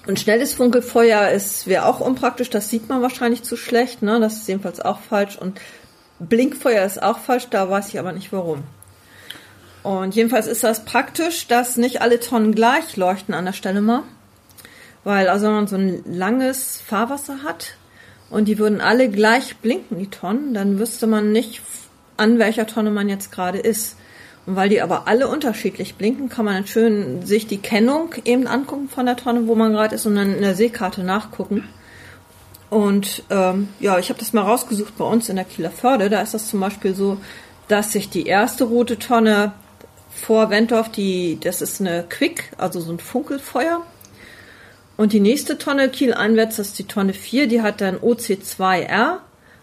Und 0.06 0.18
schnelles 0.18 0.54
Funkelfeuer 0.54 1.28
ist 1.28 1.66
wäre 1.66 1.84
auch 1.84 2.00
unpraktisch, 2.00 2.48
das 2.48 2.70
sieht 2.70 2.88
man 2.88 3.02
wahrscheinlich 3.02 3.42
zu 3.42 3.56
schlecht, 3.56 4.02
ne? 4.02 4.18
Das 4.20 4.36
ist 4.36 4.48
jedenfalls 4.48 4.80
auch 4.80 5.00
falsch. 5.00 5.36
Und 5.36 5.60
Blinkfeuer 6.18 6.84
ist 6.84 7.02
auch 7.02 7.18
falsch, 7.18 7.48
da 7.50 7.68
weiß 7.68 7.88
ich 7.88 7.98
aber 7.98 8.12
nicht 8.12 8.32
warum. 8.32 8.64
Und 9.82 10.14
jedenfalls 10.14 10.46
ist 10.46 10.64
das 10.64 10.84
praktisch, 10.84 11.46
dass 11.46 11.76
nicht 11.76 12.02
alle 12.02 12.20
Tonnen 12.20 12.54
gleich 12.54 12.96
leuchten 12.96 13.34
an 13.34 13.44
der 13.44 13.52
Stelle 13.52 13.80
mal. 13.80 14.02
Weil 15.04 15.28
also 15.28 15.46
wenn 15.46 15.54
man 15.54 15.66
so 15.66 15.76
ein 15.76 16.02
langes 16.06 16.80
Fahrwasser 16.80 17.42
hat, 17.42 17.77
und 18.30 18.46
die 18.46 18.58
würden 18.58 18.80
alle 18.80 19.08
gleich 19.08 19.56
blinken, 19.56 19.98
die 19.98 20.10
Tonnen, 20.10 20.54
dann 20.54 20.78
wüsste 20.78 21.06
man 21.06 21.32
nicht, 21.32 21.62
an 22.16 22.38
welcher 22.38 22.66
Tonne 22.66 22.90
man 22.90 23.08
jetzt 23.08 23.32
gerade 23.32 23.58
ist. 23.58 23.96
Und 24.46 24.56
weil 24.56 24.68
die 24.68 24.80
aber 24.80 25.08
alle 25.08 25.28
unterschiedlich 25.28 25.94
blinken, 25.94 26.28
kann 26.28 26.44
man 26.44 26.54
dann 26.54 26.66
schön 26.66 27.24
sich 27.24 27.46
die 27.46 27.58
Kennung 27.58 28.14
eben 28.24 28.46
angucken 28.46 28.88
von 28.88 29.06
der 29.06 29.16
Tonne, 29.16 29.46
wo 29.46 29.54
man 29.54 29.72
gerade 29.72 29.94
ist 29.94 30.06
und 30.06 30.16
dann 30.16 30.34
in 30.34 30.42
der 30.42 30.54
Seekarte 30.54 31.02
nachgucken. 31.02 31.64
Und 32.70 33.22
ähm, 33.30 33.68
ja, 33.80 33.98
ich 33.98 34.10
habe 34.10 34.18
das 34.18 34.32
mal 34.32 34.42
rausgesucht 34.42 34.96
bei 34.98 35.04
uns 35.04 35.28
in 35.28 35.36
der 35.36 35.44
Kieler 35.44 35.70
Förde. 35.70 36.10
Da 36.10 36.20
ist 36.20 36.34
das 36.34 36.48
zum 36.48 36.60
Beispiel 36.60 36.94
so, 36.94 37.18
dass 37.68 37.92
sich 37.92 38.10
die 38.10 38.26
erste 38.26 38.64
rote 38.64 38.98
Tonne 38.98 39.52
vor 40.10 40.50
Wentorf, 40.50 40.90
die, 40.90 41.38
das 41.40 41.62
ist 41.62 41.80
eine 41.80 42.04
Quick, 42.08 42.52
also 42.58 42.80
so 42.80 42.92
ein 42.92 42.98
Funkelfeuer. 42.98 43.82
Und 44.98 45.12
die 45.12 45.20
nächste 45.20 45.58
Tonne 45.58 45.90
Kiel 45.90 46.12
einwärts, 46.12 46.56
das 46.56 46.68
ist 46.70 46.78
die 46.80 46.88
Tonne 46.88 47.12
4, 47.12 47.46
die 47.46 47.62
hat 47.62 47.80
dann 47.80 47.98
OC2R 47.98 49.18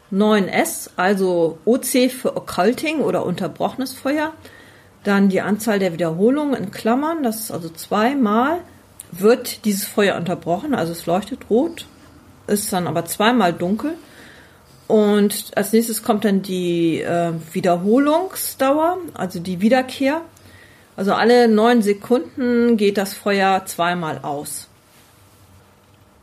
9S, 0.09 0.91
also 0.95 1.57
OC 1.65 2.09
für 2.09 2.37
Occulting 2.37 3.01
oder 3.01 3.25
unterbrochenes 3.25 3.93
Feuer. 3.93 4.31
Dann 5.03 5.27
die 5.27 5.41
Anzahl 5.41 5.77
der 5.77 5.91
Wiederholungen 5.91 6.55
in 6.55 6.71
Klammern, 6.71 7.21
das 7.21 7.41
ist 7.41 7.51
also 7.51 7.67
zweimal, 7.67 8.59
wird 9.11 9.65
dieses 9.65 9.83
Feuer 9.83 10.15
unterbrochen, 10.15 10.73
also 10.73 10.93
es 10.93 11.05
leuchtet 11.05 11.49
rot, 11.49 11.85
ist 12.47 12.71
dann 12.71 12.87
aber 12.87 13.03
zweimal 13.03 13.51
dunkel. 13.51 13.95
Und 14.87 15.51
als 15.57 15.73
nächstes 15.73 16.01
kommt 16.01 16.23
dann 16.23 16.43
die 16.43 17.01
äh, 17.01 17.33
Wiederholungsdauer, 17.51 18.99
also 19.13 19.39
die 19.39 19.59
Wiederkehr. 19.59 20.21
Also 20.95 21.13
alle 21.13 21.49
neun 21.49 21.81
Sekunden 21.81 22.77
geht 22.77 22.97
das 22.97 23.13
Feuer 23.13 23.65
zweimal 23.65 24.19
aus. 24.19 24.69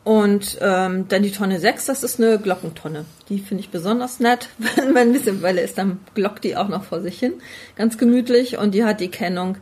Und 0.04 0.58
ähm, 0.60 1.06
dann 1.08 1.22
die 1.22 1.30
Tonne 1.30 1.60
6, 1.60 1.86
das 1.86 2.02
ist 2.02 2.20
eine 2.20 2.38
Glockentonne. 2.38 3.04
Die 3.28 3.38
finde 3.38 3.62
ich 3.62 3.70
besonders 3.70 4.18
nett. 4.18 4.48
Wenn, 4.58 4.94
wenn 4.94 5.08
ein 5.08 5.12
bisschen 5.12 5.42
Welle 5.42 5.60
ist, 5.60 5.78
dann 5.78 6.00
glockt 6.14 6.44
die 6.44 6.56
auch 6.56 6.68
noch 6.68 6.82
vor 6.82 7.00
sich 7.00 7.18
hin. 7.18 7.34
Ganz 7.76 7.98
gemütlich. 7.98 8.58
Und 8.58 8.74
die 8.74 8.84
hat 8.84 9.00
die 9.00 9.10
Kennung 9.10 9.58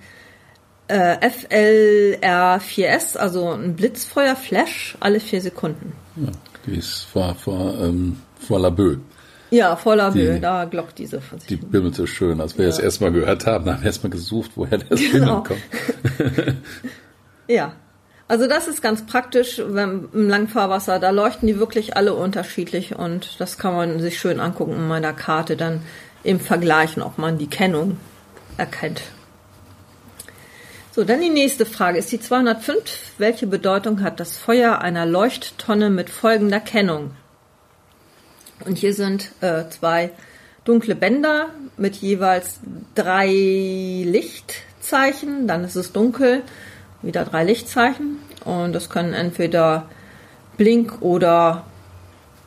äh, 0.89 1.19
FLR4S, 1.19 3.19
also 3.19 3.51
ein 3.51 3.77
Blitzfeuer, 3.77 4.35
Flash, 4.35 4.97
alle 5.01 5.21
vier 5.21 5.43
Sekunden. 5.43 5.93
Ja, 6.17 6.31
die 6.67 6.79
ist 6.79 7.03
vor, 7.03 7.35
vor, 7.35 7.79
ähm, 7.79 8.17
vor 8.39 8.61
Labö. 8.61 8.97
Ja, 9.51 9.77
vor 9.77 9.97
Labö, 9.97 10.39
da 10.41 10.65
glockt 10.65 10.99
diese 10.99 11.21
vor 11.21 11.39
sich 11.39 11.49
Die 11.49 11.57
bimmelt 11.57 11.97
so 11.97 12.07
schön. 12.07 12.41
Als 12.41 12.57
wir 12.57 12.65
ja. 12.65 12.71
das 12.71 12.79
erstmal 12.79 13.13
gehört 13.13 13.47
haben, 13.47 13.71
haben 13.71 13.83
wir 13.83 13.87
erstmal 13.87 14.11
gesucht, 14.11 14.53
woher 14.55 14.79
das 14.79 15.01
genau. 15.01 15.43
Bimmeln 15.43 15.45
kommt. 15.45 15.61
ja, 17.49 17.75
also 18.31 18.47
das 18.47 18.69
ist 18.69 18.81
ganz 18.81 19.05
praktisch 19.07 19.61
wenn, 19.65 20.09
im 20.13 20.29
Langfahrwasser. 20.29 21.01
Da 21.01 21.11
leuchten 21.11 21.49
die 21.49 21.59
wirklich 21.59 21.97
alle 21.97 22.15
unterschiedlich 22.15 22.95
und 22.95 23.41
das 23.41 23.59
kann 23.59 23.75
man 23.75 23.99
sich 23.99 24.21
schön 24.21 24.39
angucken 24.39 24.75
in 24.75 24.87
meiner 24.87 25.13
Karte 25.13 25.57
dann 25.57 25.83
im 26.23 26.39
Vergleichen, 26.39 27.03
ob 27.03 27.19
man 27.19 27.39
die 27.39 27.49
Kennung 27.49 27.97
erkennt. 28.57 29.03
So, 30.93 31.03
dann 31.03 31.21
die 31.21 31.29
nächste 31.29 31.67
Frage 31.67 31.99
ist 31.99 32.13
die 32.13 32.21
205. 32.21 33.15
Welche 33.19 33.49
Bedeutung 33.49 34.01
hat 34.01 34.21
das 34.21 34.39
Feuer 34.39 34.79
einer 34.79 35.07
Leuchttonne 35.07 35.91
mit 35.91 36.09
folgender 36.09 36.61
Kennung? 36.61 37.11
Und 38.65 38.79
hier 38.79 38.95
sind 38.95 39.33
äh, 39.41 39.69
zwei 39.71 40.13
dunkle 40.65 40.95
Bänder 40.95 41.49
mit 41.77 41.97
jeweils 41.97 42.61
drei 42.95 43.27
Lichtzeichen. 43.27 45.49
Dann 45.49 45.65
ist 45.65 45.75
es 45.75 45.91
dunkel 45.91 46.45
wieder 47.03 47.25
drei 47.25 47.45
Lichtzeichen 47.45 48.19
und 48.45 48.73
das 48.73 48.91
können 48.91 49.13
entweder 49.13 49.87
Blink 50.57 51.01
oder 51.01 51.65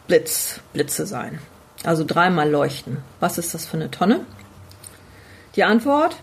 Blitz, 0.07 0.59
Blitze 0.73 1.05
sein. 1.05 1.39
Also 1.83 2.03
dreimal 2.05 2.49
leuchten. 2.49 2.97
Was 3.19 3.37
ist 3.37 3.53
das 3.53 3.65
für 3.65 3.77
eine 3.77 3.91
Tonne? 3.91 4.21
Die 5.55 5.63
Antwort: 5.63 6.17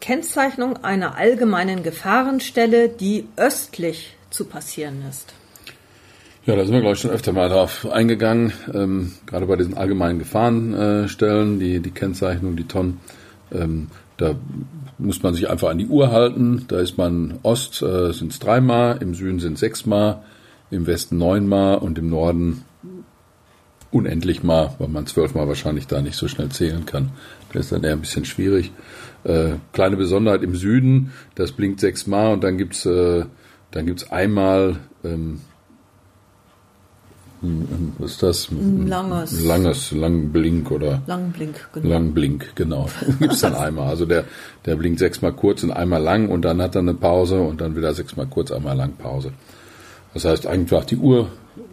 Kennzeichnung 0.00 0.84
einer 0.84 1.16
allgemeinen 1.16 1.82
Gefahrenstelle, 1.82 2.88
die 2.88 3.28
östlich 3.36 4.16
zu 4.30 4.44
passieren 4.44 5.04
ist. 5.08 5.34
Ja, 6.46 6.54
da 6.54 6.64
sind 6.64 6.74
wir, 6.74 6.80
glaube 6.80 6.94
ich, 6.94 7.00
schon 7.00 7.10
öfter 7.10 7.32
mal 7.32 7.48
drauf 7.48 7.86
eingegangen. 7.90 8.52
Ähm, 8.72 9.14
gerade 9.26 9.46
bei 9.46 9.56
diesen 9.56 9.76
allgemeinen 9.76 10.20
Gefahrenstellen, 10.20 11.58
die, 11.58 11.80
die 11.80 11.90
Kennzeichnung, 11.90 12.54
die 12.54 12.68
Tonnen. 12.68 13.00
Ähm, 13.52 13.88
da 14.16 14.36
muss 14.98 15.22
man 15.22 15.34
sich 15.34 15.48
einfach 15.50 15.70
an 15.70 15.78
die 15.78 15.86
Uhr 15.86 16.10
halten. 16.10 16.64
Da 16.68 16.78
ist 16.80 16.96
man 16.96 17.38
Ost 17.42 17.82
äh, 17.82 18.12
sind 18.12 18.32
es 18.32 18.38
dreimal, 18.38 18.98
im 19.00 19.14
Süden 19.14 19.40
sind 19.40 19.54
es 19.54 19.60
sechsmal, 19.60 20.22
im 20.70 20.86
Westen 20.86 21.18
neunmal 21.18 21.78
und 21.78 21.98
im 21.98 22.08
Norden 22.08 22.64
unendlich 23.90 24.42
mal, 24.42 24.74
weil 24.78 24.88
man 24.88 25.06
zwölfmal 25.06 25.48
wahrscheinlich 25.48 25.86
da 25.86 26.02
nicht 26.02 26.16
so 26.16 26.28
schnell 26.28 26.48
zählen 26.50 26.86
kann. 26.86 27.10
Das 27.52 27.66
ist 27.66 27.72
dann 27.72 27.84
eher 27.84 27.92
ein 27.92 28.00
bisschen 28.00 28.24
schwierig. 28.24 28.72
Äh, 29.24 29.54
kleine 29.72 29.96
Besonderheit 29.96 30.42
im 30.42 30.54
Süden, 30.54 31.12
das 31.34 31.52
blinkt 31.52 31.80
sechsmal 31.80 32.32
und 32.32 32.44
dann 32.44 32.58
gibt's 32.58 32.84
äh, 32.86 33.24
dann 33.70 33.86
gibt's 33.86 34.10
einmal 34.10 34.76
ähm, 35.04 35.40
was 37.98 38.12
ist 38.12 38.22
das? 38.22 38.50
Ein 38.50 38.86
langes. 38.86 39.44
Langes, 39.44 39.92
Langblink 39.92 40.70
oder? 40.70 41.02
Langblink, 41.06 41.68
genau. 41.72 41.88
Langblink, 41.88 42.52
genau. 42.54 42.88
Gibt 43.18 43.32
es 43.32 43.40
dann 43.40 43.54
einmal. 43.54 43.88
Also 43.88 44.06
der, 44.06 44.24
der 44.64 44.76
blinkt 44.76 44.98
sechsmal 44.98 45.32
kurz 45.32 45.62
und 45.62 45.70
einmal 45.70 46.02
lang 46.02 46.28
und 46.28 46.42
dann 46.42 46.62
hat 46.62 46.74
er 46.74 46.82
eine 46.82 46.94
Pause 46.94 47.40
und 47.40 47.60
dann 47.60 47.76
wieder 47.76 47.94
sechsmal 47.94 48.26
kurz, 48.26 48.50
einmal 48.50 48.76
lang 48.76 48.94
Pause. 48.96 49.32
Das 50.14 50.24
heißt, 50.24 50.46
einfach 50.46 50.84
die 50.84 50.96
Uhr 50.96 51.28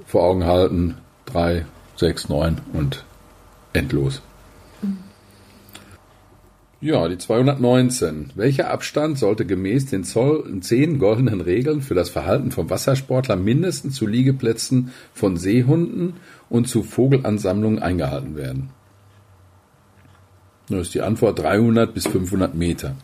vor 0.06 0.24
Augen 0.24 0.46
halten, 0.46 0.96
drei, 1.26 1.66
sechs, 1.96 2.30
neun 2.30 2.60
und 2.74 3.04
endlos. 3.74 4.22
Ja, 6.84 7.08
die 7.08 7.18
219. 7.18 8.32
Welcher 8.36 8.70
Abstand 8.70 9.18
sollte 9.18 9.46
gemäß 9.46 9.86
den 9.86 10.04
zehn 10.04 11.00
goldenen 11.00 11.40
Regeln 11.40 11.82
für 11.82 11.94
das 11.94 12.10
Verhalten 12.10 12.52
von 12.52 12.70
Wassersportlern 12.70 13.42
mindestens 13.42 13.96
zu 13.96 14.06
Liegeplätzen 14.06 14.92
von 15.14 15.38
Seehunden 15.38 16.18
und 16.50 16.68
zu 16.68 16.84
Vogelansammlungen 16.84 17.82
eingehalten 17.82 18.36
werden? 18.36 18.72
Das 20.68 20.82
ist 20.82 20.94
die 20.94 21.02
Antwort 21.02 21.40
300 21.40 21.94
bis 21.94 22.06
500 22.06 22.54
Meter. 22.54 22.96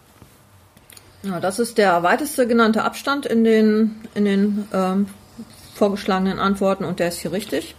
Ja, 1.24 1.39
das 1.39 1.57
ist 1.59 1.77
der 1.77 2.03
weiteste 2.03 2.48
genannte 2.48 2.83
Abstand 2.83 3.25
in 3.25 3.45
den, 3.45 3.95
in 4.13 4.25
den 4.25 4.65
ähm, 4.74 5.05
vorgeschlagenen 5.74 6.38
Antworten 6.38 6.83
und 6.83 7.00
der 7.00 7.07
ist 7.07 7.19
hier 7.19 7.31
richtig. 7.31 7.75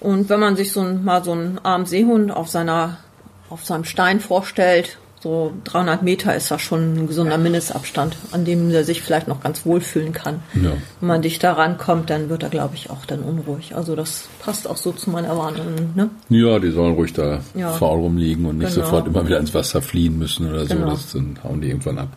Und 0.00 0.28
wenn 0.28 0.40
man 0.40 0.56
sich 0.56 0.72
so 0.72 0.80
ein, 0.80 1.04
mal 1.04 1.22
so 1.22 1.30
einen 1.30 1.60
armen 1.62 1.86
Seehund 1.86 2.32
auf 2.32 2.48
seiner 2.48 2.98
auf 3.50 3.64
seinem 3.64 3.84
Stein 3.84 4.18
vorstellt 4.18 4.98
so 5.24 5.54
300 5.64 6.02
Meter 6.02 6.36
ist 6.36 6.50
das 6.50 6.60
schon 6.60 6.96
ein 6.96 7.06
gesunder 7.06 7.38
Mindestabstand, 7.38 8.14
an 8.32 8.44
dem 8.44 8.70
er 8.70 8.84
sich 8.84 9.00
vielleicht 9.00 9.26
noch 9.26 9.40
ganz 9.40 9.64
wohl 9.64 9.80
fühlen 9.80 10.12
kann. 10.12 10.42
Ja. 10.52 10.72
Wenn 11.00 11.08
man 11.08 11.22
dicht 11.22 11.42
da 11.42 11.54
rankommt, 11.54 12.10
dann 12.10 12.28
wird 12.28 12.42
er, 12.42 12.50
glaube 12.50 12.74
ich, 12.74 12.90
auch 12.90 13.06
dann 13.06 13.20
unruhig. 13.20 13.74
Also 13.74 13.96
das 13.96 14.28
passt 14.40 14.68
auch 14.68 14.76
so 14.76 14.92
zu 14.92 15.08
meiner 15.08 15.34
Warnung. 15.34 15.92
Ne? 15.94 16.10
Ja, 16.28 16.58
die 16.58 16.70
sollen 16.70 16.92
ruhig 16.92 17.14
da 17.14 17.40
ja. 17.54 17.72
faul 17.72 18.00
rumliegen 18.00 18.44
und 18.44 18.58
nicht 18.58 18.74
genau. 18.74 18.84
sofort 18.84 19.06
immer 19.06 19.26
wieder 19.26 19.38
ins 19.38 19.54
Wasser 19.54 19.80
fliehen 19.80 20.18
müssen 20.18 20.50
oder 20.50 20.66
genau. 20.66 20.90
so. 20.90 20.92
Das 20.92 21.12
dann 21.12 21.38
hauen 21.42 21.62
die 21.62 21.68
irgendwann 21.68 22.00
ab. 22.00 22.08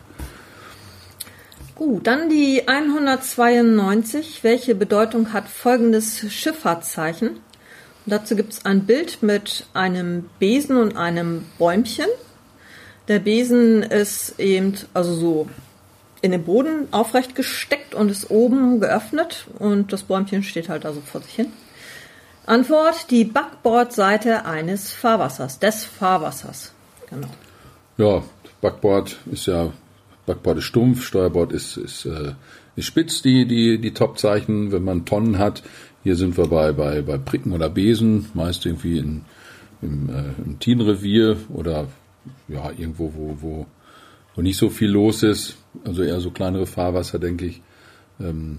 Gut, 1.74 2.06
dann 2.06 2.28
die 2.28 2.68
192. 2.68 4.44
Welche 4.44 4.74
Bedeutung 4.74 5.32
hat 5.32 5.48
folgendes 5.48 6.30
Schifffahrtszeichen? 6.30 7.28
Und 7.28 7.40
dazu 8.04 8.36
gibt 8.36 8.52
es 8.52 8.66
ein 8.66 8.84
Bild 8.84 9.22
mit 9.22 9.64
einem 9.72 10.28
Besen 10.38 10.76
und 10.76 10.98
einem 10.98 11.46
Bäumchen. 11.58 12.08
Der 13.08 13.18
Besen 13.18 13.82
ist 13.82 14.38
eben 14.38 14.74
also 14.92 15.14
so 15.14 15.48
in 16.20 16.32
den 16.32 16.44
Boden 16.44 16.88
aufrecht 16.90 17.34
gesteckt 17.34 17.94
und 17.94 18.10
ist 18.10 18.30
oben 18.30 18.80
geöffnet 18.80 19.46
und 19.58 19.92
das 19.92 20.02
Bäumchen 20.02 20.42
steht 20.42 20.68
halt 20.68 20.84
also 20.84 21.00
vor 21.00 21.22
sich 21.22 21.32
hin. 21.32 21.46
Antwort, 22.44 23.10
die 23.10 23.24
Backbordseite 23.24 24.44
eines 24.44 24.92
Fahrwassers, 24.92 25.58
des 25.58 25.84
Fahrwassers. 25.84 26.72
Genau. 27.08 27.28
Ja, 27.98 28.22
Backbord 28.60 29.18
ist 29.30 29.46
ja, 29.46 29.72
Backbord 30.26 30.58
ist 30.58 30.64
stumpf, 30.64 31.04
Steuerbord 31.04 31.52
ist, 31.52 31.76
ist, 31.76 32.06
äh, 32.06 32.32
ist 32.76 32.86
spitz, 32.86 33.22
die, 33.22 33.46
die, 33.46 33.78
die 33.78 33.94
Topzeichen, 33.94 34.72
wenn 34.72 34.84
man 34.84 35.04
Tonnen 35.04 35.38
hat. 35.38 35.62
Hier 36.04 36.16
sind 36.16 36.36
wir 36.36 36.46
bei, 36.46 36.72
bei, 36.72 37.02
bei 37.02 37.18
Pricken 37.18 37.52
oder 37.52 37.68
Besen, 37.68 38.26
meist 38.34 38.66
irgendwie 38.66 38.98
in, 38.98 39.24
im, 39.82 40.08
äh, 40.08 40.42
im 40.42 40.58
Tienrevier 40.58 41.36
oder 41.50 41.86
ja, 42.48 42.70
irgendwo, 42.70 43.12
wo, 43.14 43.36
wo, 43.40 43.66
wo 44.34 44.42
nicht 44.42 44.58
so 44.58 44.70
viel 44.70 44.90
los 44.90 45.22
ist. 45.22 45.56
Also 45.84 46.02
eher 46.02 46.20
so 46.20 46.30
kleinere 46.30 46.66
Fahrwasser, 46.66 47.18
denke 47.18 47.46
ich. 47.46 47.62
Ähm, 48.20 48.58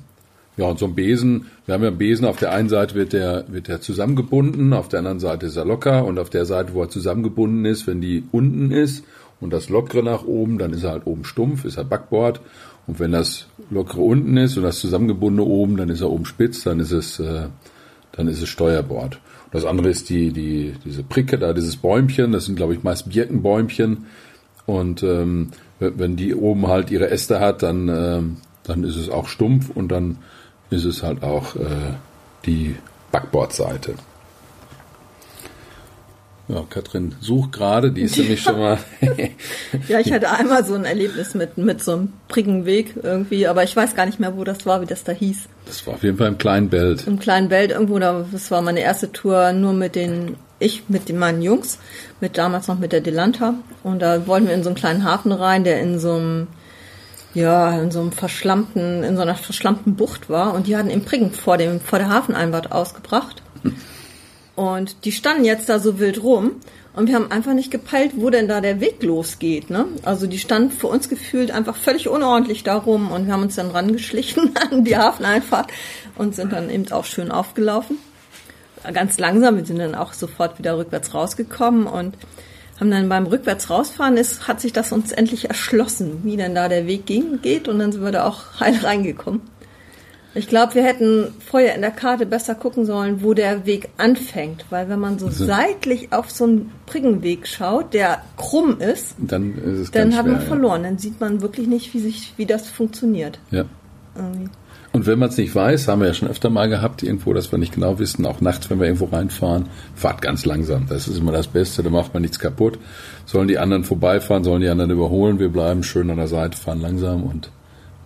ja, 0.58 0.66
und 0.66 0.78
so 0.78 0.88
ein 0.88 0.96
Besen, 0.96 1.46
wir 1.66 1.74
haben 1.74 1.84
ja 1.84 1.88
einen 1.88 1.98
Besen, 1.98 2.26
auf 2.26 2.38
der 2.38 2.52
einen 2.52 2.68
Seite 2.68 2.94
wird 2.94 3.14
der, 3.14 3.46
wird 3.48 3.70
der 3.70 3.80
zusammengebunden, 3.80 4.74
auf 4.74 4.90
der 4.90 5.00
anderen 5.00 5.22
Seite 5.22 5.46
ist 5.46 5.56
er 5.56 5.64
locker 5.64 6.04
und 6.04 6.20
auf 6.20 6.30
der 6.30 6.46
Seite, 6.46 6.74
wo 6.74 6.82
er 6.82 6.90
zusammengebunden 6.90 7.64
ist, 7.64 7.88
wenn 7.88 8.02
die 8.02 8.26
unten 8.34 8.72
ist 8.72 9.06
und 9.40 9.54
das 9.54 9.70
Lockere 9.70 10.04
nach 10.04 10.26
oben, 10.26 10.58
dann 10.58 10.74
ist 10.74 10.84
er 10.84 10.92
halt 10.92 11.08
oben 11.08 11.24
stumpf, 11.24 11.64
ist 11.64 11.78
er 11.78 11.86
Backbord. 11.86 12.42
Und 12.88 13.00
wenn 13.00 13.14
das 13.14 13.48
Lockere 13.70 14.02
unten 14.02 14.36
ist 14.36 14.58
und 14.58 14.64
das 14.64 14.80
zusammengebundene 14.80 15.48
oben, 15.48 15.78
dann 15.78 15.90
ist 15.90 16.02
er 16.02 16.10
oben 16.10 16.26
spitz, 16.26 16.64
dann 16.64 16.82
ist 16.82 16.92
es, 16.92 17.20
äh, 17.20 17.48
dann 18.12 18.28
ist 18.28 18.42
es 18.42 18.50
Steuerbord. 18.50 19.20
Das 19.52 19.66
andere 19.66 19.90
ist 19.90 20.10
die, 20.10 20.32
die, 20.32 20.76
diese 20.86 21.04
Pricke 21.04 21.40
da, 21.40 21.54
dieses 21.54 21.78
Bäumchen, 21.78 22.32
das 22.32 22.46
sind, 22.46 22.56
glaube 22.56 22.74
ich, 22.74 22.84
meist 22.84 23.10
Birkenbäumchen. 23.10 24.06
Und 24.66 25.02
ähm, 25.02 25.52
wenn 25.80 26.16
die 26.16 26.36
oben 26.36 26.68
halt 26.68 26.92
ihre 26.92 27.10
Äste 27.10 27.40
hat, 27.40 27.64
dann, 27.64 27.90
ähm, 27.90 28.38
dann 28.64 28.84
ist 28.84 28.96
es 28.96 29.10
auch 29.10 29.28
stumpf 29.28 29.70
und 29.74 29.90
dann 29.90 30.18
ist 30.70 30.86
es 30.86 31.02
halt 31.02 31.24
auch 31.24 31.56
äh, 31.56 31.94
die 32.46 32.76
Backbordseite. 33.12 33.96
Ja, 36.50 36.66
Katrin 36.68 37.14
sucht 37.22 37.52
gerade, 37.52 37.92
die 37.92 38.02
ist 38.02 38.18
nämlich 38.18 38.42
schon 38.42 38.58
mal. 38.58 38.80
ja, 39.88 40.00
ich 40.00 40.12
hatte 40.12 40.32
einmal 40.32 40.66
so 40.66 40.74
ein 40.74 40.84
Erlebnis 40.84 41.36
mit, 41.36 41.60
mit 41.60 41.84
so 41.84 41.92
einem 41.92 42.14
Priggenweg 42.28 42.96
irgendwie, 43.04 43.46
aber 43.46 43.64
ich 43.64 43.76
weiß 43.76 43.96
gar 43.96 44.08
nicht 44.08 44.20
mehr, 44.20 44.36
wo 44.36 44.44
das 44.44 44.66
war, 44.66 44.82
wie 44.82 44.88
das 44.88 45.04
da 45.04 45.12
hieß. 45.12 45.48
Das 45.68 45.86
war 45.86 45.94
auf 45.94 46.04
jeden 46.04 46.18
Fall 46.18 46.28
im 46.28 46.40
kleinen 46.40 46.70
Belt. 46.70 47.06
Im 47.06 47.20
kleinen 47.20 47.50
Belt 47.50 47.70
irgendwo, 47.70 48.00
das 48.00 48.50
war 48.50 48.64
meine 48.64 48.80
erste 48.80 49.12
Tour 49.12 49.54
nur 49.54 49.74
mit 49.74 49.94
den, 49.96 50.38
ich 50.58 50.90
mit 50.90 51.08
den, 51.08 51.20
meinen 51.20 51.44
Jungs, 51.44 51.78
mit 52.20 52.40
damals 52.40 52.68
noch 52.68 52.80
mit 52.80 52.94
der 52.94 53.02
Delanta. 53.02 53.54
Und 53.84 54.02
da 54.02 54.26
wollten 54.26 54.48
wir 54.48 54.56
in 54.56 54.64
so 54.64 54.70
einen 54.70 54.76
kleinen 54.76 55.04
Hafen 55.04 55.32
rein, 55.32 55.64
der 55.64 55.80
in 55.80 56.00
so 56.00 56.14
einem, 56.14 56.48
ja, 57.36 57.80
in 57.80 57.92
so 57.92 58.02
einem 58.02 58.12
verschlammten, 58.12 59.04
in 59.04 59.16
so 59.16 59.22
einer 59.22 59.36
verschlammten 59.36 59.96
Bucht 59.96 60.32
war. 60.32 60.56
Und 60.56 60.66
die 60.66 60.76
hatten 60.76 60.90
im 60.90 61.06
Priggen 61.06 61.32
vor 61.32 61.58
dem, 61.58 61.80
vor 61.80 62.00
der 62.00 62.10
Hafeneinfahrt 62.10 62.72
ausgebracht. 62.72 63.44
Und 64.60 65.06
die 65.06 65.14
standen 65.14 65.46
jetzt 65.46 65.70
da 65.70 65.80
so 65.80 66.00
wild 66.00 66.22
rum. 66.22 66.58
Und 66.94 67.08
wir 67.08 67.16
haben 67.16 67.32
einfach 67.32 67.54
nicht 67.54 67.72
gepeilt, 67.72 68.12
wo 68.16 68.30
denn 68.30 68.50
da 68.50 68.60
der 68.60 68.82
Weg 68.82 69.02
losgeht. 69.02 69.70
Ne? 69.70 69.86
Also 70.04 70.28
die 70.28 70.38
standen 70.38 70.72
für 70.72 70.88
uns 70.88 71.08
gefühlt 71.08 71.50
einfach 71.50 71.78
völlig 71.78 72.10
unordentlich 72.10 72.66
da 72.66 72.76
rum. 72.76 73.10
Und 73.10 73.26
wir 73.26 73.32
haben 73.32 73.44
uns 73.44 73.56
dann 73.56 73.72
rangeschlichen 73.72 74.52
an 74.72 74.84
die 74.84 74.98
Hafeneinfahrt 74.98 75.72
und 76.18 76.36
sind 76.36 76.52
dann 76.52 76.70
eben 76.70 76.92
auch 76.92 77.06
schön 77.06 77.32
aufgelaufen. 77.32 78.00
Ganz 78.94 79.18
langsam, 79.18 79.56
wir 79.56 79.66
sind 79.66 79.80
dann 79.80 79.96
auch 79.96 80.12
sofort 80.12 80.60
wieder 80.60 80.78
rückwärts 80.78 81.14
rausgekommen 81.14 81.88
und 81.88 82.16
haben 82.82 82.92
dann 82.92 83.08
beim 83.08 83.28
rückwärts 83.28 83.70
rausfahren 83.70 84.18
ist, 84.18 84.50
hat 84.50 84.60
sich 84.60 84.74
das 84.74 84.92
uns 84.92 85.14
endlich 85.14 85.48
erschlossen, 85.48 86.20
wie 86.24 86.36
denn 86.36 86.54
da 86.54 86.68
der 86.68 86.86
Weg 86.86 87.06
ging, 87.06 87.42
geht 87.42 87.70
und 87.70 87.80
dann 87.80 87.94
sind 87.94 88.04
wir 88.04 88.12
da 88.12 88.26
auch 88.26 88.60
heil 88.60 88.78
reingekommen. 88.84 89.42
Ich 90.36 90.48
glaube, 90.48 90.76
wir 90.76 90.84
hätten 90.84 91.34
vorher 91.40 91.74
in 91.76 91.82
der 91.82 91.92
Karte 91.92 92.26
besser 92.26 92.54
gucken 92.54 92.86
sollen, 92.86 93.24
wo 93.24 93.34
der 93.34 93.66
Weg 93.66 93.90
anfängt, 93.98 94.66
weil 94.70 94.88
wenn 94.88 95.00
man 95.00 95.18
so 95.18 95.28
also, 95.28 95.46
seitlich 95.46 96.14
auf 96.14 96.30
so 96.30 96.44
einen 96.44 96.72
Briggenweg 96.86 97.48
schaut, 97.48 97.94
der 97.94 98.22
krumm 98.38 98.80
ist, 98.80 99.16
dann, 99.18 99.58
ist 99.58 99.80
es 99.80 99.92
dann 99.92 100.16
hat 100.16 100.26
schwer, 100.26 100.34
man 100.34 100.42
verloren. 100.42 100.84
Ja. 100.84 100.90
Dann 100.90 100.98
sieht 101.00 101.20
man 101.20 101.42
wirklich 101.42 101.68
nicht, 101.68 101.94
wie 101.94 102.00
sich, 102.00 102.34
wie 102.38 102.46
das 102.46 102.68
funktioniert. 102.68 103.40
Ja. 103.50 103.66
Irgendwie. 104.16 104.50
Und 104.92 105.06
wenn 105.06 105.20
man 105.20 105.30
es 105.30 105.38
nicht 105.38 105.54
weiß, 105.54 105.88
haben 105.88 106.02
wir 106.02 106.08
ja 106.08 106.14
schon 106.14 106.30
öfter 106.30 106.50
mal 106.50 106.68
gehabt, 106.68 107.04
irgendwo, 107.04 107.34
dass 107.34 107.52
wir 107.52 107.60
nicht 107.60 107.74
genau 107.74 108.00
wissen, 108.00 108.26
auch 108.26 108.42
nachts, 108.42 108.70
wenn 108.70 108.80
wir 108.80 108.88
irgendwo 108.88 109.06
reinfahren, 109.06 109.68
fahrt 109.96 110.22
ganz 110.22 110.46
langsam. 110.46 110.88
Das 110.88 111.08
ist 111.08 111.18
immer 111.18 111.32
das 111.32 111.48
Beste, 111.48 111.84
da 111.84 111.90
macht 111.90 112.14
man 112.14 112.22
nichts 112.22 112.40
kaputt. 112.40 112.80
Sollen 113.26 113.48
die 113.48 113.60
anderen 113.60 113.84
vorbeifahren, 113.84 114.44
sollen 114.44 114.62
die 114.62 114.70
anderen 114.70 114.92
überholen, 114.92 115.40
wir 115.40 115.50
bleiben 115.50 115.84
schön 115.84 116.10
an 116.10 116.18
der 116.18 116.28
Seite, 116.28 116.58
fahren 116.58 116.82
langsam 116.82 117.24
und 117.24 117.52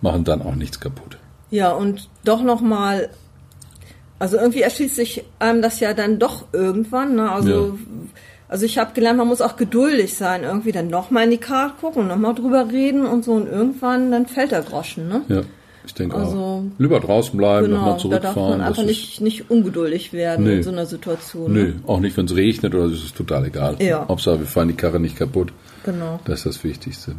machen 0.02 0.24
dann 0.24 0.42
auch 0.42 0.54
nichts 0.54 0.78
kaputt. 0.78 1.16
Ja, 1.54 1.70
und 1.70 2.08
doch 2.24 2.42
nochmal, 2.42 3.10
also 4.18 4.36
irgendwie 4.36 4.62
erschließt 4.62 4.96
sich 4.96 5.24
einem 5.38 5.62
das 5.62 5.78
ja 5.78 5.94
dann 5.94 6.18
doch 6.18 6.46
irgendwann. 6.52 7.14
Ne? 7.14 7.30
Also, 7.30 7.50
ja. 7.50 7.72
also 8.48 8.66
ich 8.66 8.76
habe 8.76 8.92
gelernt, 8.92 9.18
man 9.18 9.28
muss 9.28 9.40
auch 9.40 9.54
geduldig 9.54 10.14
sein, 10.14 10.42
irgendwie 10.42 10.72
dann 10.72 10.88
nochmal 10.88 11.24
in 11.24 11.30
die 11.30 11.38
Karte 11.38 11.74
gucken, 11.80 12.08
nochmal 12.08 12.34
drüber 12.34 12.70
reden 12.72 13.06
und 13.06 13.24
so 13.24 13.34
und 13.34 13.46
irgendwann 13.46 14.10
dann 14.10 14.26
fällt 14.26 14.50
der 14.50 14.62
Groschen. 14.62 15.06
Ne? 15.06 15.22
Ja. 15.28 15.42
Ich 15.86 15.94
denke 15.94 16.16
also, 16.16 16.36
auch. 16.36 16.62
Lieber 16.78 16.98
draußen 16.98 17.36
bleiben, 17.36 17.66
genau, 17.66 17.76
nochmal 17.76 17.98
zurückfahren. 18.00 18.34
Da 18.34 18.40
darf 18.40 18.58
man 18.58 18.60
einfach 18.62 18.84
nicht, 18.84 19.20
nicht 19.20 19.48
ungeduldig 19.48 20.12
werden 20.12 20.46
nee, 20.46 20.56
in 20.56 20.62
so 20.64 20.70
einer 20.70 20.86
Situation. 20.86 21.52
Nee, 21.52 21.62
ne? 21.62 21.74
auch 21.86 22.00
nicht, 22.00 22.16
wenn 22.16 22.24
es 22.24 22.34
regnet 22.34 22.74
oder 22.74 22.88
so, 22.88 22.94
ist 22.94 23.04
es 23.04 23.14
total 23.14 23.44
egal. 23.44 23.76
Ja. 23.78 24.08
Hauptsache, 24.08 24.40
wir 24.40 24.46
fahren 24.46 24.68
die 24.68 24.74
Karre 24.74 24.98
nicht 24.98 25.16
kaputt. 25.16 25.52
Genau. 25.84 26.18
Das 26.24 26.40
ist 26.40 26.46
das 26.46 26.64
Wichtigste. 26.64 27.14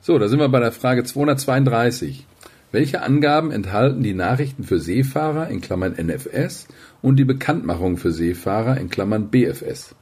So, 0.00 0.18
da 0.18 0.26
sind 0.26 0.40
wir 0.40 0.48
bei 0.48 0.58
der 0.58 0.72
Frage 0.72 1.04
232. 1.04 2.26
Welche 2.72 3.02
Angaben 3.02 3.50
enthalten 3.50 4.02
die 4.02 4.14
Nachrichten 4.14 4.62
für 4.62 4.78
Seefahrer 4.78 5.48
in 5.48 5.60
Klammern 5.60 5.94
NFS 5.94 6.68
und 7.02 7.16
die 7.16 7.24
Bekanntmachung 7.24 7.96
für 7.96 8.12
Seefahrer 8.12 8.76
in 8.76 8.88
Klammern 8.90 9.28
BFS? 9.28 9.94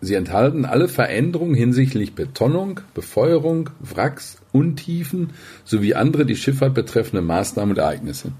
Sie 0.00 0.14
enthalten 0.14 0.64
alle 0.64 0.88
Veränderungen 0.88 1.54
hinsichtlich 1.54 2.14
Betonung, 2.14 2.80
Befeuerung, 2.94 3.70
Wracks, 3.80 4.38
Untiefen 4.50 5.30
sowie 5.64 5.94
andere 5.94 6.24
die 6.24 6.36
Schifffahrt 6.36 6.74
betreffende 6.74 7.22
Maßnahmen 7.22 7.72
und 7.72 7.78
Ereignisse. 7.78 8.32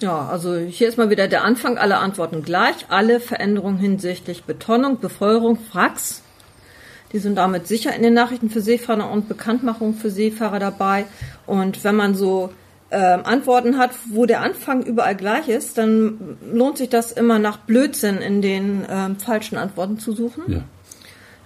Ja, 0.00 0.28
also 0.28 0.56
hier 0.56 0.88
ist 0.88 0.98
mal 0.98 1.10
wieder 1.10 1.26
der 1.26 1.44
Anfang 1.44 1.78
aller 1.78 2.00
Antworten 2.00 2.42
gleich. 2.42 2.86
Alle 2.88 3.18
Veränderungen 3.18 3.78
hinsichtlich 3.78 4.44
Betonung, 4.44 5.00
Befeuerung, 5.00 5.58
Wracks, 5.72 6.21
die 7.12 7.18
sind 7.18 7.36
damit 7.36 7.66
sicher 7.66 7.94
in 7.94 8.02
den 8.02 8.14
Nachrichten 8.14 8.50
für 8.50 8.60
Seefahrer 8.60 9.10
und 9.10 9.28
Bekanntmachung 9.28 9.94
für 9.94 10.10
Seefahrer 10.10 10.58
dabei. 10.58 11.06
Und 11.46 11.84
wenn 11.84 11.96
man 11.96 12.14
so 12.14 12.50
äh, 12.90 12.96
Antworten 12.96 13.78
hat, 13.78 13.90
wo 14.10 14.26
der 14.26 14.40
Anfang 14.40 14.82
überall 14.82 15.16
gleich 15.16 15.48
ist, 15.48 15.78
dann 15.78 16.38
lohnt 16.52 16.78
sich 16.78 16.88
das 16.88 17.12
immer 17.12 17.38
nach 17.38 17.58
Blödsinn 17.58 18.18
in 18.18 18.42
den 18.42 18.84
äh, 18.84 19.14
falschen 19.18 19.56
Antworten 19.56 19.98
zu 19.98 20.12
suchen. 20.12 20.42
Ja. 20.46 20.60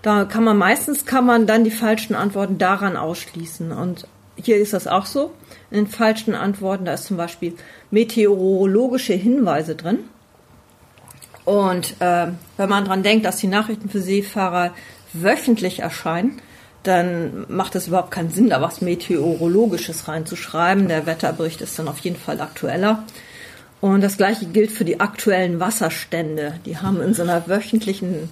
Da 0.02 0.24
kann 0.24 0.44
man 0.44 0.57
meistens 0.57 1.05
kann 1.05 1.26
man 1.26 1.46
dann 1.46 1.64
die 1.64 1.70
falschen 1.70 2.14
Antworten 2.14 2.59
daran 2.59 2.96
ausschließen. 2.96 3.72
Und 3.72 4.07
hier 4.37 4.57
ist 4.57 4.72
das 4.72 4.87
auch 4.87 5.07
so. 5.07 5.33
In 5.70 5.79
den 5.79 5.87
falschen 5.88 6.35
Antworten, 6.35 6.85
da 6.85 6.94
ist 6.94 7.07
zum 7.07 7.16
Beispiel 7.16 7.55
meteorologische 7.90 9.14
Hinweise 9.14 9.74
drin. 9.74 10.00
Und 11.44 11.94
äh, 12.00 12.26
wenn 12.57 12.68
man 12.68 12.85
dran 12.85 13.05
denkt, 13.05 13.24
dass 13.24 13.37
die 13.37 13.46
Nachrichten 13.46 13.88
für 13.88 14.00
Seefahrer 14.00 14.72
wöchentlich 15.22 15.81
erscheinen, 15.81 16.40
dann 16.83 17.46
macht 17.48 17.74
es 17.74 17.88
überhaupt 17.88 18.12
keinen 18.12 18.31
Sinn, 18.31 18.48
da 18.48 18.61
was 18.61 18.81
Meteorologisches 18.81 20.09
reinzuschreiben. 20.09 20.88
Der 20.88 21.07
Wetterbericht 21.07 21.61
ist 21.61 21.79
dann 21.79 21.88
auf 21.88 21.98
jeden 21.98 22.16
Fall 22.16 22.40
aktueller. 22.40 23.05
Und 23.81 24.02
das 24.02 24.16
gleiche 24.16 24.46
gilt 24.46 24.70
für 24.70 24.85
die 24.85 25.00
aktuellen 25.00 25.61
Wasserstände. 25.61 26.61
Die 26.64 26.79
haben 26.79 27.00
in 27.00 27.12
so 27.12 27.22
einer 27.22 27.46
wöchentlichen 27.48 28.29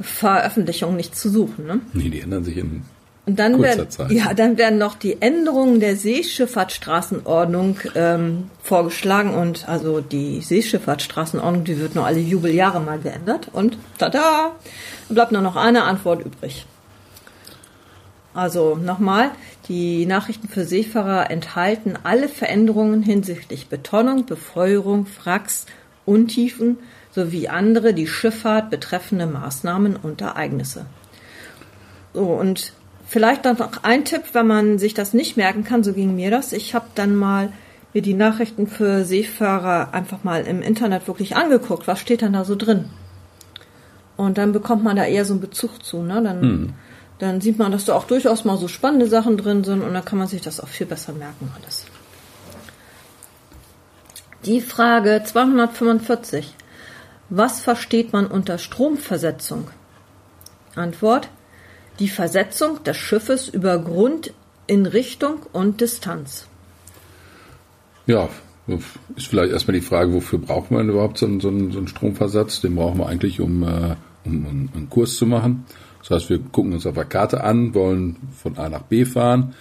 Veröffentlichung 0.00 0.96
nichts 0.96 1.20
zu 1.20 1.28
suchen. 1.28 1.66
Ne? 1.66 1.80
Nee, 1.92 2.08
die 2.08 2.20
ändern 2.20 2.44
sich 2.44 2.56
in 2.56 2.82
und 3.26 3.38
dann 3.38 3.62
werden, 3.62 3.88
ja, 4.10 4.34
dann 4.34 4.58
werden 4.58 4.78
noch 4.78 4.96
die 4.96 5.22
Änderungen 5.22 5.80
der 5.80 5.96
Seeschifffahrtsstraßenordnung 5.96 7.78
ähm, 7.94 8.50
vorgeschlagen 8.62 9.32
und 9.32 9.66
also 9.66 10.02
die 10.02 10.42
Seeschifffahrtsstraßenordnung, 10.42 11.64
die 11.64 11.78
wird 11.78 11.94
nur 11.94 12.04
alle 12.04 12.18
Jubeljahre 12.18 12.80
mal 12.80 12.98
geändert 12.98 13.48
und 13.50 13.78
tada, 13.96 14.52
bleibt 15.08 15.32
nur 15.32 15.40
noch 15.40 15.56
eine 15.56 15.84
Antwort 15.84 16.24
übrig. 16.24 16.66
Also 18.34 18.74
nochmal, 18.74 19.30
die 19.68 20.04
Nachrichten 20.04 20.48
für 20.48 20.66
Seefahrer 20.66 21.30
enthalten 21.30 21.96
alle 22.02 22.28
Veränderungen 22.28 23.02
hinsichtlich 23.02 23.68
Betonung, 23.68 24.26
Befeuerung, 24.26 25.06
Fracks, 25.06 25.64
Untiefen 26.04 26.78
sowie 27.10 27.48
andere 27.48 27.94
die 27.94 28.08
Schifffahrt 28.08 28.68
betreffende 28.68 29.26
Maßnahmen 29.26 29.96
und 29.96 30.20
Ereignisse. 30.20 30.84
So, 32.12 32.24
und 32.24 32.74
vielleicht 33.14 33.44
noch 33.44 33.84
ein 33.84 34.04
Tipp, 34.04 34.22
wenn 34.32 34.48
man 34.48 34.78
sich 34.80 34.92
das 34.92 35.14
nicht 35.14 35.36
merken 35.36 35.62
kann, 35.62 35.84
so 35.84 35.92
ging 35.92 36.16
mir 36.16 36.32
das. 36.32 36.52
Ich 36.52 36.74
habe 36.74 36.86
dann 36.96 37.14
mal 37.14 37.52
mir 37.92 38.02
die 38.02 38.12
Nachrichten 38.12 38.66
für 38.66 39.04
Seefahrer 39.04 39.94
einfach 39.94 40.24
mal 40.24 40.42
im 40.42 40.62
Internet 40.62 41.06
wirklich 41.06 41.36
angeguckt. 41.36 41.86
Was 41.86 42.00
steht 42.00 42.22
dann 42.22 42.32
da 42.32 42.44
so 42.44 42.56
drin? 42.56 42.86
Und 44.16 44.36
dann 44.36 44.50
bekommt 44.50 44.82
man 44.82 44.96
da 44.96 45.04
eher 45.04 45.24
so 45.24 45.32
einen 45.32 45.40
Bezug 45.40 45.84
zu. 45.84 46.02
Ne? 46.02 46.20
Dann, 46.24 46.42
hm. 46.42 46.72
dann 47.20 47.40
sieht 47.40 47.56
man, 47.56 47.70
dass 47.70 47.84
da 47.84 47.94
auch 47.94 48.02
durchaus 48.02 48.44
mal 48.44 48.58
so 48.58 48.66
spannende 48.66 49.06
Sachen 49.06 49.36
drin 49.36 49.62
sind 49.62 49.82
und 49.82 49.94
dann 49.94 50.04
kann 50.04 50.18
man 50.18 50.26
sich 50.26 50.40
das 50.40 50.58
auch 50.58 50.66
viel 50.66 50.88
besser 50.88 51.12
merken 51.12 51.52
alles. 51.56 51.86
Die 54.44 54.60
Frage 54.60 55.22
245. 55.24 56.52
Was 57.30 57.60
versteht 57.60 58.12
man 58.12 58.26
unter 58.26 58.58
Stromversetzung? 58.58 59.70
Antwort. 60.74 61.28
Die 61.98 62.08
Versetzung 62.08 62.82
des 62.82 62.96
Schiffes 62.96 63.48
über 63.48 63.78
Grund 63.78 64.32
in 64.66 64.86
Richtung 64.86 65.42
und 65.52 65.80
Distanz. 65.80 66.46
Ja, 68.06 68.28
ist 69.16 69.26
vielleicht 69.26 69.52
erstmal 69.52 69.74
die 69.74 69.86
Frage, 69.86 70.12
wofür 70.12 70.38
braucht 70.38 70.70
man 70.70 70.88
überhaupt 70.88 71.18
so 71.18 71.26
einen, 71.26 71.40
so 71.40 71.48
einen, 71.48 71.88
Stromversatz? 71.88 72.60
Den 72.60 72.76
brauchen 72.76 72.98
wir 72.98 73.06
eigentlich, 73.06 73.40
um, 73.40 73.62
äh, 73.62 73.96
um 74.24 74.70
einen 74.74 74.88
Kurs 74.90 75.16
zu 75.16 75.26
machen. 75.26 75.64
Das 76.00 76.10
heißt, 76.10 76.30
wir 76.30 76.38
gucken 76.38 76.72
uns 76.72 76.86
auf 76.86 76.94
der 76.94 77.04
Karte 77.04 77.44
an, 77.44 77.74
wollen 77.74 78.16
von 78.36 78.58
A 78.58 78.68
nach 78.68 78.82
B 78.82 79.04
fahren 79.04 79.54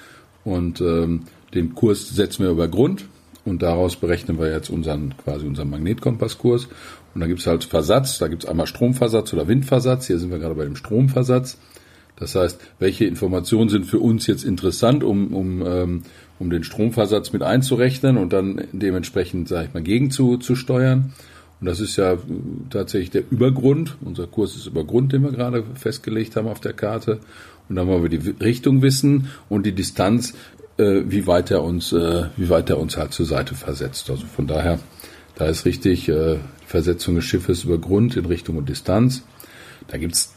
und 0.43 0.82
ähm, 0.82 1.24
den 1.54 1.74
Kurs 1.76 2.10
setzen 2.10 2.43
wir 2.43 2.52
über 2.52 2.67
Grund 2.67 3.06
und 3.46 3.62
daraus 3.62 3.96
berechnen 3.96 4.39
wir 4.39 4.52
jetzt 4.52 4.69
unseren 4.69 5.15
quasi 5.17 5.46
unseren 5.46 5.69
Magnetkompasskurs. 5.69 6.67
Und 7.13 7.22
da 7.22 7.28
gibt 7.28 7.41
es 7.41 7.48
halt 7.48 7.63
Versatz, 7.63 8.17
da 8.17 8.28
gibt 8.28 8.43
es 8.43 8.50
einmal 8.50 8.67
Stromversatz 8.67 9.34
oder 9.34 9.48
Windversatz. 9.48 10.08
Hier 10.08 10.19
sind 10.19 10.32
wir 10.32 10.39
gerade 10.39 10.56
bei 10.56 10.65
dem 10.65 10.76
Stromversatz. 10.76 11.58
Das 12.17 12.36
heißt, 12.36 12.60
welche 12.80 13.06
Informationen 13.06 13.69
sind 13.69 13.86
für 13.86 13.99
uns 13.99 14.28
jetzt 14.28 14.43
interessant, 14.43 15.04
um, 15.04 15.34
um, 15.34 15.65
ähm, 15.65 16.04
um 16.39 16.49
den 16.49 16.63
Stromversatz 16.63 17.34
mit 17.34 17.43
einzurechnen 17.43 18.17
und 18.17 18.34
dann 18.34 18.67
dementsprechend, 18.71 19.47
sage 19.47 19.67
ich 19.67 19.73
mal, 19.73 19.84
gegen 19.84 20.12
zu, 20.12 20.38
zu 20.38 20.56
steuern. 20.56 21.13
Und 21.60 21.67
das 21.67 21.80
ist 21.80 21.95
ja 21.95 22.17
tatsächlich 22.69 23.12
der 23.12 23.23
Übergrund. 23.30 23.95
Unser 24.02 24.28
Kurs 24.28 24.56
ist 24.56 24.67
Übergrund, 24.67 25.13
den 25.13 25.23
wir 25.23 25.32
gerade 25.32 25.63
festgelegt 25.76 26.36
haben 26.36 26.47
auf 26.47 26.60
der 26.60 26.73
Karte. 26.73 27.19
Und 27.69 27.78
dann 27.78 27.88
wollen 27.88 28.04
wir 28.04 28.10
die 28.10 28.32
Richtung 28.43 28.82
wissen 28.82 29.30
und 29.49 29.65
die 29.65 29.71
Distanz, 29.71 30.34
äh, 30.78 31.02
wie 31.06 31.26
weit 31.26 31.52
er 31.52 31.63
uns, 31.63 31.93
äh, 31.93 32.26
wie 32.36 32.49
weit 32.49 32.69
er 32.69 32.80
uns 32.80 32.97
halt 32.97 33.13
zur 33.13 33.26
Seite 33.26 33.56
versetzt. 33.56 34.10
Also 34.10 34.26
von 34.26 34.47
daher, 34.47 34.80
Da 35.36 35.47
ist 35.47 35.65
richtig 35.65 36.10
äh, 36.10 36.38
Versetzung 36.65 37.15
des 37.15 37.26
Schiffes 37.26 37.63
über 37.63 37.78
Grund 37.78 38.15
in 38.15 38.26
Richtung 38.26 38.58
und 38.58 38.69
Distanz. 38.69 39.23
Da 39.88 39.97
gibt's 39.97 40.33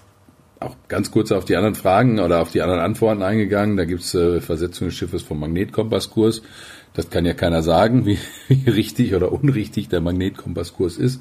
auch 0.60 0.76
ganz 0.88 1.10
kurz 1.10 1.32
auf 1.32 1.44
die 1.44 1.56
anderen 1.56 1.74
Fragen 1.74 2.18
oder 2.18 2.40
auf 2.40 2.50
die 2.50 2.62
anderen 2.62 2.80
Antworten 2.80 3.22
eingegangen. 3.22 3.76
Da 3.76 3.84
gibt's 3.84 4.14
äh, 4.14 4.40
Versetzung 4.40 4.88
des 4.88 4.96
Schiffes 4.96 5.22
vom 5.22 5.40
Magnetkompasskurs. 5.40 6.42
Das 6.94 7.10
kann 7.10 7.26
ja 7.26 7.34
keiner 7.34 7.62
sagen, 7.62 8.06
wie, 8.06 8.18
wie 8.48 8.70
richtig 8.70 9.14
oder 9.14 9.32
unrichtig 9.32 9.88
der 9.88 10.00
Magnetkompasskurs 10.00 10.96
ist. 10.96 11.20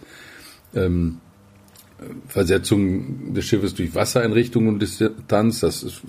Ähm, 0.74 1.20
Versetzung 2.28 3.34
des 3.34 3.46
Schiffes 3.46 3.74
durch 3.74 3.96
Wasser 3.96 4.24
in 4.24 4.34
Richtung 4.34 4.68
und 4.68 4.82
Distanz, 4.82 5.62
das 5.62 5.84
ist, 5.84 6.02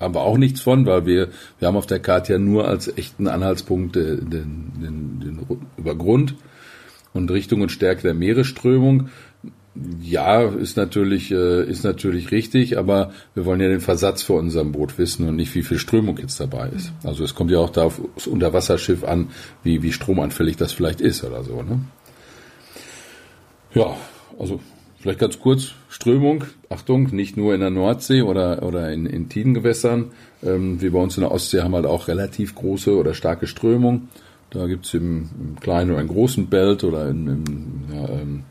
haben 0.00 0.14
wir 0.14 0.22
auch 0.22 0.36
nichts 0.36 0.60
von, 0.60 0.84
weil 0.84 1.06
wir, 1.06 1.28
wir 1.58 1.68
haben 1.68 1.76
auf 1.76 1.86
der 1.86 2.00
Karte 2.00 2.34
ja 2.34 2.38
nur 2.38 2.68
als 2.68 2.88
echten 2.98 3.28
Anhaltspunkt 3.28 3.96
den, 3.96 4.30
den, 4.30 4.72
den, 4.80 5.20
den 5.20 5.46
Übergrund 5.76 6.34
und 7.12 7.30
Richtung 7.30 7.62
und 7.62 7.72
Stärke 7.72 8.02
der 8.02 8.14
Meeresströmung. 8.14 9.08
Ja, 10.00 10.42
ist 10.42 10.76
natürlich, 10.76 11.30
äh, 11.30 11.64
ist 11.64 11.84
natürlich 11.84 12.30
richtig, 12.30 12.78
aber 12.78 13.12
wir 13.34 13.44
wollen 13.44 13.60
ja 13.60 13.68
den 13.68 13.80
Versatz 13.80 14.22
für 14.22 14.34
unserem 14.34 14.72
Boot 14.72 14.98
wissen 14.98 15.28
und 15.28 15.36
nicht, 15.36 15.54
wie 15.54 15.62
viel 15.62 15.78
Strömung 15.78 16.18
jetzt 16.18 16.40
dabei 16.40 16.70
ist. 16.70 16.92
Also 17.04 17.24
es 17.24 17.34
kommt 17.34 17.50
ja 17.50 17.58
auch 17.58 17.70
da 17.70 17.84
auf 17.84 18.00
das 18.14 18.26
Unterwasserschiff 18.26 19.04
an, 19.04 19.28
wie, 19.62 19.82
wie 19.82 19.92
stromanfällig 19.92 20.56
das 20.56 20.72
vielleicht 20.72 21.00
ist 21.00 21.24
oder 21.24 21.44
so. 21.44 21.62
Ne? 21.62 21.80
Ja, 23.74 23.96
also 24.38 24.60
vielleicht 24.98 25.18
ganz 25.18 25.38
kurz, 25.38 25.72
Strömung, 25.88 26.44
Achtung, 26.70 27.14
nicht 27.14 27.36
nur 27.36 27.54
in 27.54 27.60
der 27.60 27.70
Nordsee 27.70 28.22
oder, 28.22 28.62
oder 28.62 28.92
in, 28.92 29.06
in 29.06 29.28
Tidengewässern. 29.28 30.12
Ähm, 30.42 30.80
wir 30.80 30.92
bei 30.92 30.98
uns 30.98 31.16
in 31.16 31.22
der 31.22 31.32
Ostsee 31.32 31.60
haben 31.60 31.74
halt 31.74 31.86
auch 31.86 32.08
relativ 32.08 32.54
große 32.54 32.96
oder 32.96 33.12
starke 33.12 33.46
Strömung. 33.46 34.08
Da 34.50 34.66
gibt's 34.66 34.94
im, 34.94 35.28
im 35.38 35.60
kleinen 35.60 35.90
oder 35.90 36.00
im 36.00 36.08
großen 36.08 36.46
Belt 36.46 36.84
oder 36.84 37.08
im, 37.08 37.28
im 37.28 37.44
ja, 37.92 38.08
ähm, 38.08 38.44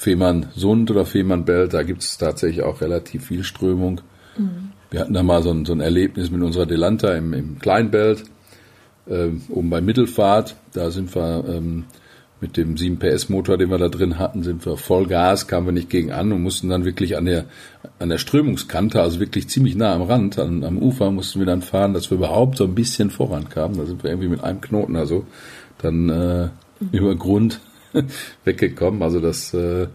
Fehmarn-Sund 0.00 0.90
oder 0.90 1.04
Fehmarn-Belt, 1.04 1.74
da 1.74 1.82
gibt's 1.82 2.16
tatsächlich 2.16 2.62
auch 2.62 2.80
relativ 2.80 3.26
viel 3.26 3.44
Strömung. 3.44 4.00
Mhm. 4.38 4.70
Wir 4.90 5.00
hatten 5.00 5.12
da 5.12 5.22
mal 5.22 5.42
so 5.42 5.50
ein, 5.50 5.66
so 5.66 5.74
ein 5.74 5.80
Erlebnis 5.80 6.30
mit 6.30 6.40
unserer 6.42 6.64
Delanta 6.64 7.14
im, 7.14 7.34
im 7.34 7.58
Kleinbelt, 7.58 8.24
ähm, 9.10 9.42
oben 9.50 9.68
bei 9.68 9.82
Mittelfahrt. 9.82 10.56
Da 10.72 10.90
sind 10.90 11.14
wir 11.14 11.44
ähm, 11.46 11.84
mit 12.40 12.56
dem 12.56 12.78
7 12.78 12.98
PS 12.98 13.28
Motor, 13.28 13.58
den 13.58 13.68
wir 13.68 13.76
da 13.76 13.90
drin 13.90 14.18
hatten, 14.18 14.42
sind 14.42 14.64
wir 14.64 14.78
voll 14.78 15.06
Gas, 15.06 15.48
kamen 15.48 15.66
wir 15.66 15.72
nicht 15.72 15.90
gegen 15.90 16.12
an 16.12 16.32
und 16.32 16.40
mussten 16.40 16.70
dann 16.70 16.86
wirklich 16.86 17.18
an 17.18 17.26
der 17.26 17.44
an 17.98 18.08
der 18.08 18.16
Strömungskante, 18.16 19.02
also 19.02 19.20
wirklich 19.20 19.50
ziemlich 19.50 19.76
nah 19.76 19.92
am 19.92 20.00
Rand, 20.00 20.38
an, 20.38 20.64
am 20.64 20.78
Ufer 20.78 21.10
mussten 21.10 21.40
wir 21.40 21.46
dann 21.46 21.60
fahren, 21.60 21.92
dass 21.92 22.10
wir 22.10 22.16
überhaupt 22.16 22.56
so 22.56 22.64
ein 22.64 22.74
bisschen 22.74 23.10
vorankamen. 23.10 23.76
Da 23.76 23.84
sind 23.84 24.02
wir 24.02 24.08
irgendwie 24.08 24.28
mit 24.28 24.42
einem 24.42 24.62
Knoten 24.62 24.96
also 24.96 25.26
dann 25.76 26.08
äh, 26.08 26.44
mhm. 26.46 26.88
über 26.90 27.14
Grund 27.16 27.60
weggekommen. 28.44 29.02
Also 29.02 29.20
das 29.20 29.54
äh, 29.54 29.88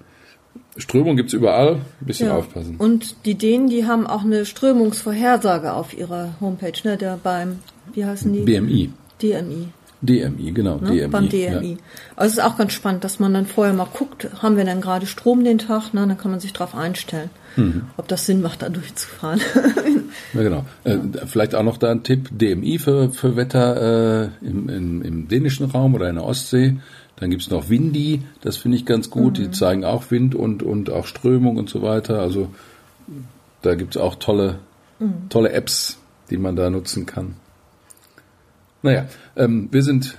Strömung 0.77 1.15
gibt's 1.15 1.33
überall, 1.33 1.75
ein 1.75 2.05
bisschen 2.05 2.27
ja. 2.27 2.35
aufpassen. 2.35 2.75
Und 2.77 3.15
die 3.25 3.35
Dänen, 3.35 3.67
die 3.67 3.85
haben 3.85 4.05
auch 4.05 4.23
eine 4.23 4.45
Strömungsvorhersage 4.45 5.73
auf 5.73 5.97
ihrer 5.97 6.35
Homepage, 6.41 6.73
ne, 6.83 6.97
der 6.97 7.17
beim, 7.21 7.59
wie 7.93 8.05
heißen 8.05 8.31
die? 8.33 8.41
BMI. 8.41 8.91
DMI. 9.21 9.67
DMI, 10.01 10.51
genau, 10.51 10.77
ne? 10.77 10.89
DMI. 10.89 11.07
Beim 11.07 11.29
DMI. 11.29 11.71
Ja. 11.71 11.77
Also 12.15 12.31
es 12.31 12.37
ist 12.37 12.43
auch 12.43 12.57
ganz 12.57 12.73
spannend, 12.73 13.03
dass 13.05 13.19
man 13.19 13.33
dann 13.33 13.45
vorher 13.45 13.73
mal 13.73 13.87
guckt, 13.91 14.27
haben 14.41 14.57
wir 14.57 14.65
denn 14.65 14.81
gerade 14.81 15.05
Strom 15.05 15.43
den 15.43 15.57
Tag, 15.57 15.93
ne? 15.93 16.05
dann 16.05 16.17
kann 16.17 16.31
man 16.31 16.41
sich 16.41 16.51
darauf 16.51 16.75
einstellen, 16.75 17.29
mhm. 17.55 17.83
ob 17.95 18.09
das 18.09 18.25
Sinn 18.25 18.41
macht, 18.41 18.61
da 18.61 18.69
durchzufahren. 18.69 19.39
ja, 20.33 20.43
genau. 20.43 20.65
Äh, 20.83 20.97
vielleicht 21.25 21.55
auch 21.55 21.63
noch 21.63 21.77
da 21.77 21.91
ein 21.91 22.03
Tipp, 22.03 22.29
DMI 22.31 22.79
für, 22.79 23.11
für 23.11 23.37
Wetter 23.37 24.23
äh, 24.23 24.45
im, 24.45 24.67
im, 24.67 25.01
im 25.01 25.27
dänischen 25.29 25.65
Raum 25.71 25.95
oder 25.95 26.09
in 26.09 26.15
der 26.15 26.25
Ostsee. 26.25 26.77
Dann 27.17 27.29
gibt's 27.29 27.49
noch 27.49 27.69
Windy, 27.69 28.23
das 28.41 28.57
finde 28.57 28.77
ich 28.77 28.85
ganz 28.85 29.09
gut. 29.09 29.39
Mhm. 29.39 29.43
Die 29.43 29.51
zeigen 29.51 29.85
auch 29.85 30.11
Wind 30.11 30.35
und, 30.35 30.63
und 30.63 30.89
auch 30.89 31.05
Strömung 31.05 31.57
und 31.57 31.69
so 31.69 31.81
weiter. 31.81 32.19
Also 32.19 32.49
da 33.61 33.75
gibt's 33.75 33.97
auch 33.97 34.15
tolle, 34.15 34.59
mhm. 34.99 35.29
tolle 35.29 35.51
Apps, 35.51 35.97
die 36.29 36.37
man 36.37 36.55
da 36.55 36.69
nutzen 36.69 37.05
kann. 37.05 37.35
Naja, 38.81 39.07
ähm, 39.35 39.69
wir 39.71 39.81
sind 39.81 40.17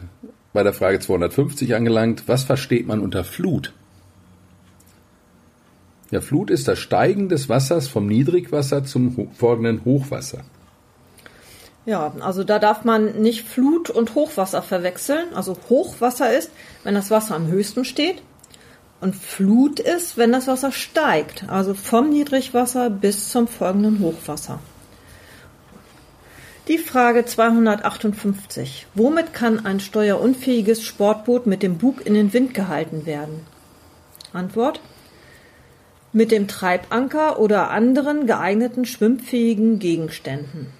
bei 0.53 0.63
der 0.63 0.73
Frage 0.73 0.99
250 0.99 1.75
angelangt. 1.75 2.25
Was 2.27 2.45
versteht 2.45 2.87
man 2.87 3.01
unter 3.01 3.25
Flut? 3.25 3.75
Ja, 6.11 6.21
Flut 6.21 6.51
ist 6.51 6.67
das 6.67 6.79
Steigen 6.79 7.29
des 7.29 7.49
Wassers 7.49 7.89
vom 7.89 8.07
Niedrigwasser 8.07 8.85
zum 8.85 9.33
folgenden 9.33 9.85
Hochwasser. 9.85 10.45
Ja, 11.87 12.12
also 12.18 12.42
da 12.42 12.59
darf 12.59 12.85
man 12.85 13.22
nicht 13.22 13.46
Flut 13.46 13.90
und 13.90 14.16
Hochwasser 14.16 14.61
verwechseln. 14.61 15.33
Also 15.35 15.57
Hochwasser 15.68 16.37
ist, 16.37 16.51
wenn 16.83 16.96
das 16.96 17.12
Wasser 17.12 17.37
am 17.37 17.46
höchsten 17.46 17.85
steht. 17.85 18.22
Und 19.01 19.14
Flut 19.14 19.79
ist, 19.79 20.16
wenn 20.16 20.33
das 20.33 20.49
Wasser 20.49 20.72
steigt. 20.72 21.44
Also 21.49 21.75
vom 21.75 22.11
Niedrigwasser 22.11 22.90
bis 22.90 23.29
zum 23.29 23.46
folgenden 23.46 24.01
Hochwasser. 24.01 24.59
Die 26.66 26.79
Frage 26.79 27.25
258. 27.25 28.88
Womit 28.94 29.33
kann 29.33 29.64
ein 29.64 29.79
steuerunfähiges 29.79 30.83
Sportboot 30.83 31.46
mit 31.46 31.62
dem 31.62 31.79
Bug 31.79 32.05
in 32.05 32.14
den 32.14 32.33
Wind 32.33 32.53
gehalten 32.53 33.07
werden? 33.07 33.46
Antwort. 34.33 34.81
Mit 36.12 36.33
dem 36.33 36.49
Treibanker 36.49 37.38
oder 37.38 37.70
anderen 37.70 38.27
geeigneten 38.27 38.87
schwimmfähigen 38.87 39.79
Gegenständen. 39.79 40.72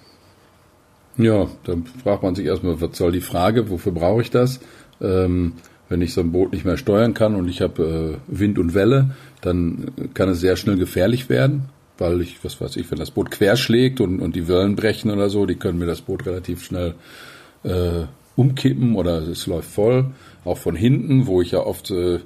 Ja, 1.17 1.47
dann 1.63 1.85
fragt 2.03 2.23
man 2.23 2.35
sich 2.35 2.45
erstmal, 2.45 2.79
was 2.79 2.97
soll 2.97 3.11
die 3.11 3.21
Frage, 3.21 3.69
wofür 3.69 3.91
brauche 3.91 4.21
ich 4.21 4.29
das? 4.29 4.59
Ähm, 5.01 5.53
wenn 5.89 6.01
ich 6.01 6.13
so 6.13 6.21
ein 6.21 6.31
Boot 6.31 6.51
nicht 6.51 6.65
mehr 6.65 6.77
steuern 6.77 7.13
kann 7.13 7.35
und 7.35 7.47
ich 7.47 7.61
habe 7.61 8.19
äh, 8.29 8.39
Wind 8.39 8.59
und 8.59 8.73
Welle, 8.73 9.11
dann 9.41 9.91
kann 10.13 10.29
es 10.29 10.39
sehr 10.39 10.57
schnell 10.57 10.77
gefährlich 10.77 11.29
werden 11.29 11.69
weil 11.97 12.21
ich, 12.21 12.43
was 12.43 12.59
weiß 12.59 12.75
ich, 12.75 12.89
wenn 12.91 12.99
das 12.99 13.11
Boot 13.11 13.31
querschlägt 13.31 14.01
und, 14.01 14.19
und 14.19 14.35
die 14.35 14.47
Wellen 14.47 14.75
brechen 14.75 15.11
oder 15.11 15.29
so, 15.29 15.45
die 15.45 15.55
können 15.55 15.79
mir 15.79 15.85
das 15.85 16.01
Boot 16.01 16.25
relativ 16.25 16.63
schnell 16.63 16.95
äh, 17.63 18.05
umkippen 18.35 18.95
oder 18.95 19.21
es 19.27 19.47
läuft 19.47 19.69
voll. 19.69 20.11
Auch 20.45 20.57
von 20.57 20.75
hinten, 20.75 21.27
wo 21.27 21.41
ich 21.41 21.51
ja 21.51 21.59
oft 21.59 21.91
äh, 21.91 22.19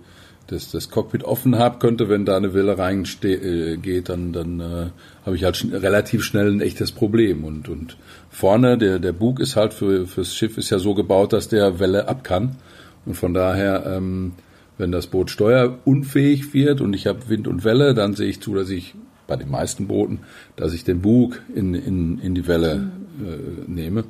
das, 0.51 0.69
das 0.69 0.89
Cockpit 0.89 1.23
offen 1.23 1.57
habe, 1.57 1.79
könnte, 1.79 2.09
wenn 2.09 2.25
da 2.25 2.35
eine 2.35 2.53
Welle 2.53 2.77
reingeht, 2.77 3.23
äh, 3.23 4.01
dann, 4.01 4.33
dann 4.33 4.59
äh, 4.59 4.89
habe 5.25 5.35
ich 5.35 5.43
halt 5.43 5.55
schn 5.55 5.73
relativ 5.73 6.23
schnell 6.23 6.51
ein 6.51 6.61
echtes 6.61 6.91
Problem. 6.91 7.43
Und, 7.43 7.69
und 7.69 7.97
vorne, 8.29 8.77
der, 8.77 8.99
der 8.99 9.13
Bug 9.13 9.39
ist 9.39 9.55
halt 9.55 9.73
für 9.73 10.05
fürs 10.07 10.35
Schiff 10.35 10.57
ist 10.57 10.69
ja 10.69 10.79
so 10.79 10.93
gebaut, 10.93 11.33
dass 11.33 11.47
der 11.47 11.79
Welle 11.79 12.07
ab 12.07 12.23
kann. 12.23 12.57
Und 13.05 13.15
von 13.15 13.33
daher, 13.33 13.85
ähm, 13.85 14.33
wenn 14.77 14.91
das 14.91 15.07
Boot 15.07 15.29
steuerunfähig 15.29 16.53
wird 16.53 16.81
und 16.81 16.93
ich 16.93 17.07
habe 17.07 17.29
Wind 17.29 17.47
und 17.47 17.63
Welle, 17.63 17.93
dann 17.93 18.13
sehe 18.13 18.29
ich 18.29 18.41
zu, 18.41 18.53
dass 18.53 18.69
ich 18.69 18.93
bei 19.27 19.37
den 19.37 19.49
meisten 19.49 19.87
Booten, 19.87 20.19
dass 20.57 20.73
ich 20.73 20.83
den 20.83 21.01
Bug 21.01 21.41
in, 21.55 21.73
in, 21.73 22.19
in 22.19 22.35
die 22.35 22.47
Welle 22.47 22.91
äh, 23.19 23.71
nehme. 23.71 24.03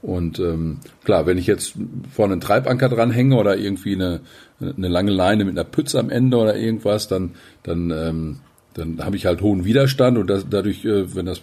Und 0.00 0.38
ähm, 0.38 0.78
klar, 1.04 1.26
wenn 1.26 1.38
ich 1.38 1.46
jetzt 1.46 1.74
vorne 2.12 2.34
einen 2.34 2.40
Treibanker 2.40 2.88
dranhänge 2.88 3.36
oder 3.36 3.56
irgendwie 3.56 3.94
eine, 3.94 4.20
eine 4.60 4.88
lange 4.88 5.10
Leine 5.10 5.44
mit 5.44 5.58
einer 5.58 5.68
Pütze 5.68 5.98
am 5.98 6.10
Ende 6.10 6.36
oder 6.36 6.56
irgendwas, 6.56 7.08
dann, 7.08 7.32
dann, 7.64 7.90
ähm, 7.90 8.36
dann 8.74 9.04
habe 9.04 9.16
ich 9.16 9.26
halt 9.26 9.40
hohen 9.40 9.64
Widerstand 9.64 10.16
und 10.18 10.28
das, 10.28 10.46
dadurch, 10.48 10.84
äh, 10.84 11.14
wenn, 11.16 11.26
das, 11.26 11.42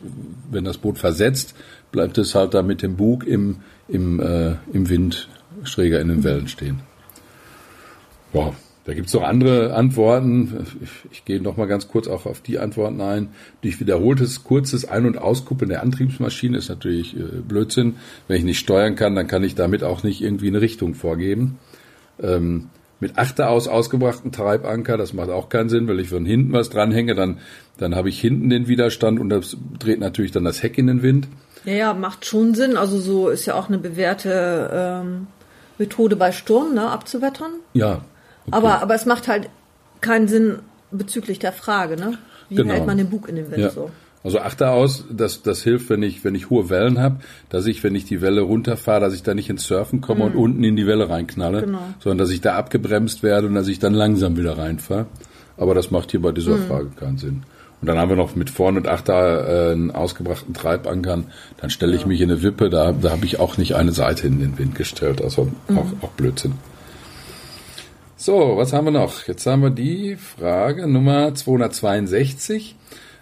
wenn 0.49 0.63
das 0.63 0.77
Boot 0.77 0.97
versetzt, 0.97 1.53
bleibt 1.91 2.17
es 2.17 2.33
halt 2.33 2.53
da 2.53 2.61
mit 2.61 2.81
dem 2.81 2.95
Bug 2.95 3.27
im, 3.27 3.57
im, 3.89 4.21
äh, 4.21 4.55
im 4.71 4.89
Wind 4.89 5.27
schräger 5.63 5.99
in 5.99 6.07
den 6.07 6.23
Wellen 6.23 6.47
stehen. 6.47 6.79
Ja, 8.33 8.53
da 8.85 8.93
gibt 8.93 9.07
es 9.07 9.13
noch 9.15 9.23
andere 9.23 9.73
Antworten. 9.73 10.65
Ich, 10.81 10.89
ich 11.11 11.25
gehe 11.25 11.41
noch 11.41 11.57
mal 11.57 11.65
ganz 11.65 11.87
kurz 11.87 12.07
auch 12.07 12.27
auf 12.27 12.41
die 12.41 12.59
Antworten 12.59 13.01
ein. 13.01 13.29
Durch 13.61 13.79
wiederholtes, 13.79 14.43
kurzes 14.43 14.85
Ein- 14.85 15.07
und 15.07 15.17
Auskuppeln 15.17 15.69
der 15.69 15.81
Antriebsmaschine 15.81 16.57
ist 16.57 16.69
natürlich 16.69 17.17
äh, 17.17 17.41
Blödsinn. 17.47 17.95
Wenn 18.27 18.37
ich 18.37 18.43
nicht 18.43 18.59
steuern 18.59 18.95
kann, 18.95 19.15
dann 19.15 19.27
kann 19.27 19.43
ich 19.43 19.55
damit 19.55 19.83
auch 19.83 20.03
nicht 20.03 20.21
irgendwie 20.21 20.47
eine 20.47 20.61
Richtung 20.61 20.93
vorgeben. 20.93 21.57
Ähm, 22.21 22.69
mit 22.99 23.17
Achteraus 23.17 23.67
ausgebrachten 23.67 24.31
Treibanker, 24.31 24.97
das 24.97 25.13
macht 25.13 25.29
auch 25.29 25.49
keinen 25.49 25.69
Sinn, 25.69 25.87
weil 25.87 25.99
ich 25.99 26.09
von 26.09 26.25
hinten 26.25 26.53
was 26.53 26.69
dranhänge, 26.69 27.15
dann, 27.15 27.39
dann 27.77 27.95
habe 27.95 28.09
ich 28.09 28.21
hinten 28.21 28.49
den 28.49 28.67
Widerstand 28.67 29.19
und 29.19 29.29
das 29.29 29.57
dreht 29.79 29.99
natürlich 29.99 30.31
dann 30.31 30.45
das 30.45 30.61
Heck 30.61 30.77
in 30.77 30.87
den 30.87 31.01
Wind. 31.01 31.27
Ja, 31.65 31.73
ja, 31.73 31.93
macht 31.95 32.25
schon 32.25 32.53
Sinn. 32.53 32.77
Also 32.77 32.99
so 32.99 33.29
ist 33.29 33.47
ja 33.47 33.55
auch 33.55 33.67
eine 33.67 33.79
bewährte 33.79 34.69
ähm, 34.71 35.27
Methode 35.79 36.15
bei 36.15 36.31
Sturm, 36.31 36.75
ne, 36.75 36.89
abzuwettern. 36.89 37.51
Ja, 37.73 38.01
Okay. 38.47 38.57
Aber, 38.57 38.81
aber 38.81 38.95
es 38.95 39.05
macht 39.05 39.27
halt 39.27 39.49
keinen 40.01 40.27
Sinn 40.27 40.59
bezüglich 40.91 41.39
der 41.39 41.51
Frage, 41.51 41.95
ne? 41.95 42.17
Wie 42.49 42.55
genau. 42.55 42.73
hält 42.73 42.85
man 42.85 42.97
den 42.97 43.09
Bug 43.09 43.27
in 43.27 43.35
den 43.35 43.51
Wind 43.51 43.63
ja. 43.63 43.69
so? 43.69 43.89
Also 44.23 44.39
achte 44.39 44.71
aus, 44.71 45.05
dass 45.11 45.43
das 45.43 45.61
hilft, 45.61 45.91
wenn 45.91 46.01
ich 46.01 46.23
wenn 46.23 46.33
ich 46.33 46.49
hohe 46.49 46.69
Wellen 46.71 46.99
habe, 46.99 47.17
dass 47.49 47.67
ich, 47.67 47.83
wenn 47.83 47.93
ich 47.93 48.05
die 48.05 48.21
Welle 48.21 48.41
runterfahre, 48.41 48.99
dass 48.99 49.13
ich 49.13 49.21
da 49.21 49.35
nicht 49.35 49.51
ins 49.51 49.67
Surfen 49.67 50.01
komme 50.01 50.21
mhm. 50.21 50.31
und 50.31 50.35
unten 50.35 50.63
in 50.63 50.75
die 50.75 50.87
Welle 50.87 51.09
reinknalle, 51.09 51.61
genau. 51.61 51.79
sondern 51.99 52.17
dass 52.17 52.31
ich 52.31 52.41
da 52.41 52.55
abgebremst 52.55 53.21
werde 53.21 53.45
und 53.45 53.53
dass 53.53 53.67
ich 53.67 53.77
dann 53.77 53.93
langsam 53.93 54.35
wieder 54.35 54.57
reinfahre. 54.57 55.05
Aber 55.57 55.75
das 55.75 55.91
macht 55.91 56.09
hier 56.09 56.21
bei 56.21 56.31
dieser 56.31 56.57
mhm. 56.57 56.65
Frage 56.65 56.89
keinen 56.99 57.19
Sinn. 57.19 57.43
Und 57.81 57.87
dann 57.87 57.99
haben 57.99 58.09
wir 58.09 58.15
noch 58.15 58.35
mit 58.35 58.49
vorn 58.49 58.77
und 58.77 58.87
achter 58.87 59.69
äh, 59.69 59.71
einen 59.73 59.91
ausgebrachten 59.91 60.55
Treibankern. 60.55 61.25
Dann 61.57 61.69
stelle 61.69 61.95
ich 61.95 62.01
ja. 62.01 62.07
mich 62.07 62.19
in 62.19 62.31
eine 62.31 62.41
Wippe, 62.41 62.71
da, 62.71 62.93
da 62.93 63.11
habe 63.11 63.25
ich 63.25 63.39
auch 63.39 63.57
nicht 63.57 63.75
eine 63.75 63.91
Seite 63.91 64.25
in 64.25 64.39
den 64.39 64.57
Wind 64.57 64.73
gestellt. 64.73 65.21
Also 65.21 65.51
mhm. 65.67 65.77
auch, 65.77 65.85
auch 66.01 66.09
Blödsinn. 66.11 66.53
So, 68.17 68.55
was 68.55 68.71
haben 68.71 68.85
wir 68.85 68.91
noch? 68.91 69.27
Jetzt 69.27 69.45
haben 69.45 69.61
wir 69.61 69.71
die 69.71 70.15
Frage 70.15 70.87
Nummer 70.87 71.35
262. 71.35 72.77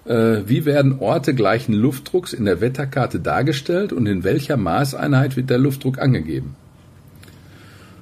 Äh, 0.06 0.12
wie 0.46 0.66
werden 0.66 1.00
Orte 1.00 1.34
gleichen 1.34 1.74
Luftdrucks 1.74 2.32
in 2.32 2.46
der 2.46 2.62
Wetterkarte 2.62 3.20
dargestellt 3.20 3.92
und 3.92 4.06
in 4.06 4.24
welcher 4.24 4.56
Maßeinheit 4.56 5.36
wird 5.36 5.50
der 5.50 5.58
Luftdruck 5.58 5.98
angegeben? 5.98 6.56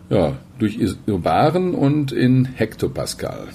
Ja, 0.10 0.36
durch 0.60 0.78
Isobaren 0.80 1.76
und 1.76 2.12
in 2.12 2.44
Hektopascal. 2.44 3.48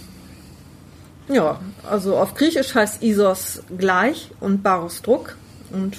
Ja, 1.29 1.61
also 1.89 2.17
auf 2.17 2.35
Griechisch 2.35 2.75
heißt 2.75 3.03
Isos 3.03 3.63
gleich 3.77 4.31
und 4.41 4.63
Baros 4.63 5.03
Druck. 5.03 5.37
Und 5.73 5.99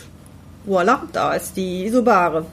voilà, 0.67 1.01
da 1.13 1.33
ist 1.33 1.55
die 1.55 1.85
Isobare. 1.85 2.47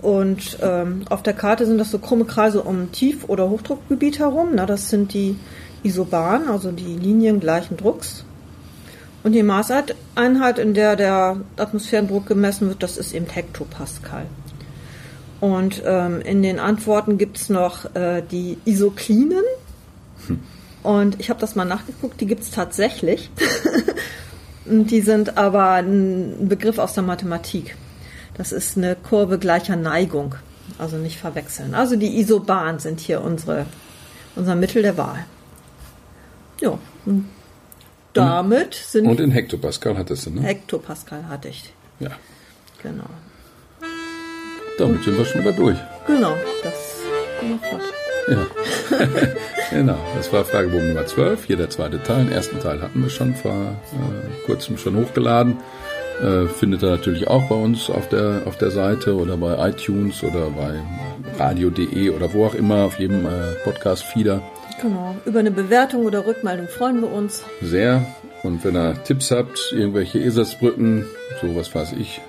Und 0.00 0.58
ähm, 0.62 1.02
auf 1.10 1.22
der 1.22 1.32
Karte 1.32 1.66
sind 1.66 1.78
das 1.78 1.90
so 1.90 1.98
krumme 1.98 2.24
Kreise 2.24 2.62
um 2.62 2.92
Tief- 2.92 3.28
oder 3.28 3.50
Hochdruckgebiet 3.50 4.20
herum. 4.20 4.50
Na, 4.54 4.64
das 4.66 4.90
sind 4.90 5.12
die 5.12 5.36
Isobaren, 5.82 6.48
also 6.48 6.70
die 6.70 6.96
Linien 6.96 7.40
gleichen 7.40 7.76
Drucks. 7.76 8.24
Und 9.24 9.32
die 9.32 9.42
Maßeinheit, 9.42 10.58
in 10.58 10.74
der 10.74 10.94
der 10.94 11.40
Atmosphärendruck 11.56 12.26
gemessen 12.26 12.68
wird, 12.68 12.82
das 12.82 12.96
ist 12.96 13.12
eben 13.12 13.26
Hektopascal. 13.26 14.26
Und 15.40 15.82
ähm, 15.84 16.20
in 16.20 16.42
den 16.42 16.58
Antworten 16.58 17.18
gibt 17.18 17.36
es 17.36 17.48
noch 17.48 17.94
äh, 17.94 18.22
die 18.22 18.58
Isoklinen. 18.64 19.44
Hm. 20.26 20.40
Und 20.82 21.20
ich 21.20 21.30
habe 21.30 21.40
das 21.40 21.56
mal 21.56 21.64
nachgeguckt, 21.64 22.20
die 22.20 22.26
gibt 22.26 22.42
es 22.42 22.50
tatsächlich. 22.50 23.30
die 24.64 25.00
sind 25.00 25.36
aber 25.36 25.72
ein 25.72 26.48
Begriff 26.48 26.78
aus 26.78 26.94
der 26.94 27.02
Mathematik. 27.02 27.76
Das 28.38 28.52
ist 28.52 28.76
eine 28.76 28.96
Kurve 28.96 29.38
gleicher 29.38 29.76
Neigung, 29.76 30.36
also 30.78 30.96
nicht 30.96 31.18
verwechseln. 31.18 31.74
Also 31.74 31.96
die 31.96 32.18
Isobahnen 32.20 32.78
sind 32.78 33.00
hier 33.00 33.20
unsere, 33.20 33.66
unser 34.36 34.54
Mittel 34.54 34.82
der 34.82 34.96
Wahl. 34.96 35.26
Ja, 36.60 36.78
damit 38.12 38.74
sind. 38.74 39.06
Und 39.06 39.20
in 39.20 39.30
Hektopascal 39.30 39.98
hattest 39.98 40.26
du, 40.26 40.30
ne? 40.30 40.42
Hektopascal 40.42 41.28
hatte 41.28 41.48
ich. 41.48 41.72
Ja. 42.00 42.10
Genau. 42.82 43.04
Damit 44.78 45.02
sind 45.02 45.18
wir 45.18 45.24
schon 45.24 45.40
wieder 45.40 45.52
durch. 45.52 45.78
Genau, 46.06 46.36
das 46.62 46.74
ging 47.40 47.58
flott. 47.58 47.82
Ja. 48.28 48.46
genau, 49.70 49.98
das 50.16 50.32
war 50.32 50.44
Fragebogen 50.44 50.88
Nummer 50.88 51.06
12, 51.06 51.46
hier 51.46 51.56
der 51.56 51.70
zweite 51.70 52.02
Teil. 52.02 52.24
Den 52.24 52.32
ersten 52.32 52.60
Teil 52.60 52.80
hatten 52.82 53.02
wir 53.02 53.10
schon 53.10 53.34
vor 53.34 53.52
äh, 53.52 54.46
kurzem 54.46 54.78
schon 54.78 54.96
hochgeladen. 54.96 55.56
Äh, 56.22 56.48
findet 56.48 56.82
ihr 56.82 56.90
natürlich 56.90 57.28
auch 57.28 57.48
bei 57.48 57.54
uns 57.54 57.90
auf 57.90 58.08
der, 58.08 58.42
auf 58.44 58.58
der 58.58 58.70
Seite 58.70 59.14
oder 59.14 59.36
bei 59.36 59.68
iTunes 59.68 60.24
oder 60.24 60.50
bei 60.50 60.80
radio.de 61.38 62.10
oder 62.10 62.32
wo 62.34 62.46
auch 62.46 62.54
immer, 62.54 62.84
auf 62.84 62.98
jedem 62.98 63.24
äh, 63.24 63.54
Podcast-Feeder. 63.62 64.42
Genau. 64.82 65.16
Über 65.24 65.40
eine 65.40 65.50
Bewertung 65.50 66.06
oder 66.06 66.26
Rückmeldung 66.26 66.68
freuen 66.68 67.00
wir 67.02 67.12
uns. 67.12 67.44
Sehr. 67.62 68.04
Und 68.42 68.64
wenn 68.64 68.76
ihr 68.76 69.02
Tipps 69.04 69.30
habt, 69.30 69.72
irgendwelche 69.72 70.18
Esersbrücken, 70.18 71.04
so 71.40 71.54
was 71.54 71.74
weiß 71.74 71.92
ich, 71.92 72.20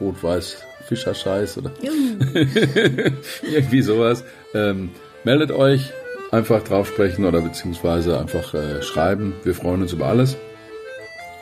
Rot-Weiß, 0.00 0.58
Fischerscheiß 0.86 1.58
oder 1.58 1.70
irgendwie 3.42 3.82
sowas, 3.82 4.24
ähm, 4.54 4.90
meldet 5.24 5.52
euch, 5.52 5.92
einfach 6.30 6.62
drauf 6.62 6.88
sprechen 6.88 7.24
oder 7.24 7.40
beziehungsweise 7.40 8.18
einfach 8.18 8.54
äh, 8.54 8.82
schreiben. 8.82 9.34
Wir 9.44 9.54
freuen 9.54 9.82
uns 9.82 9.92
über 9.92 10.06
alles. 10.06 10.36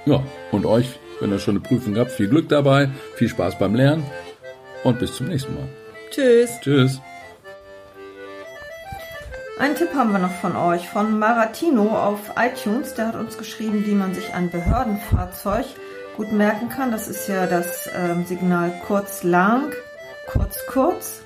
Ja, 0.07 0.23
und 0.53 0.67
euch, 0.67 0.99
wenn 1.21 1.31
ihr 1.31 1.39
schon 1.39 1.57
eine 1.57 1.61
Prüfung 1.61 1.97
habt, 1.97 2.11
viel 2.11 2.29
Glück 2.29 2.49
dabei, 2.49 2.91
viel 3.15 3.29
Spaß 3.29 3.59
beim 3.59 3.75
Lernen 3.75 4.05
und 4.85 4.99
bis 4.99 5.15
zum 5.15 5.29
nächsten 5.29 5.55
Mal. 5.55 5.69
Tschüss. 6.11 6.51
Tschüss. 6.61 7.01
Einen 9.59 9.75
Tipp 9.75 9.93
haben 9.95 10.13
wir 10.13 10.21
noch 10.21 10.35
von 10.35 10.55
euch, 10.55 10.89
von 10.89 11.19
Maratino 11.19 11.89
auf 11.89 12.21
iTunes. 12.37 12.95
Der 12.95 13.09
hat 13.09 13.17
uns 13.17 13.37
geschrieben, 13.39 13.85
wie 13.87 13.95
man 13.95 14.15
sich 14.15 14.33
ein 14.33 14.51
Behördenfahrzeug 14.51 15.67
gut 16.17 16.33
merken 16.33 16.69
kann. 16.69 16.93
Das 16.93 17.09
ist 17.09 17.29
ja 17.29 17.47
das 17.47 17.91
ähm, 17.93 18.25
Signal 18.25 18.73
kurz 18.87 19.25
lang, 19.25 19.73
kurz 20.29 20.65
kurz. 20.67 21.23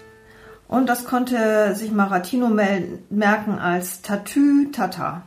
Und 0.67 0.89
das 0.89 1.05
konnte 1.05 1.75
sich 1.75 1.93
Maratino 1.93 2.49
merken 2.49 3.59
als 3.59 4.01
Tatü 4.01 4.71
Tata. 4.73 5.25